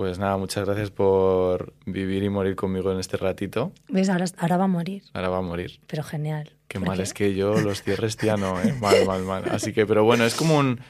[0.00, 3.70] Pues nada, muchas gracias por vivir y morir conmigo en este ratito.
[3.90, 4.08] ¿Ves?
[4.08, 5.02] Ahora, ahora va a morir.
[5.12, 5.78] Ahora va a morir.
[5.86, 6.56] Pero genial.
[6.68, 7.02] Qué ¿Por mal qué?
[7.02, 8.72] es que yo los cierres ya no, ¿eh?
[8.80, 9.44] Mal, mal, mal.
[9.50, 10.80] Así que, pero bueno, es como un...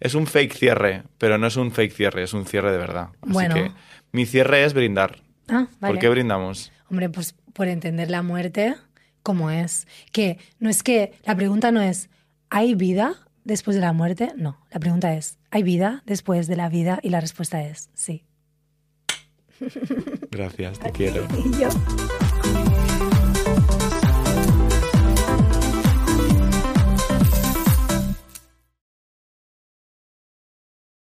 [0.00, 3.08] Es un fake cierre, pero no es un fake cierre, es un cierre de verdad.
[3.22, 3.54] Así Bueno.
[3.54, 3.72] que
[4.12, 5.22] mi cierre es brindar.
[5.48, 5.94] Ah, vale.
[5.94, 6.70] ¿Por qué brindamos?
[6.90, 8.74] Hombre, pues por entender la muerte
[9.22, 9.86] como es.
[10.12, 12.10] Que no es que la pregunta no es
[12.50, 13.14] ¿hay vida
[13.44, 14.34] después de la muerte?
[14.36, 16.98] No, la pregunta es ¿hay vida después de la vida?
[17.02, 18.26] Y la respuesta es sí.
[20.30, 21.26] Gracias, te quiero.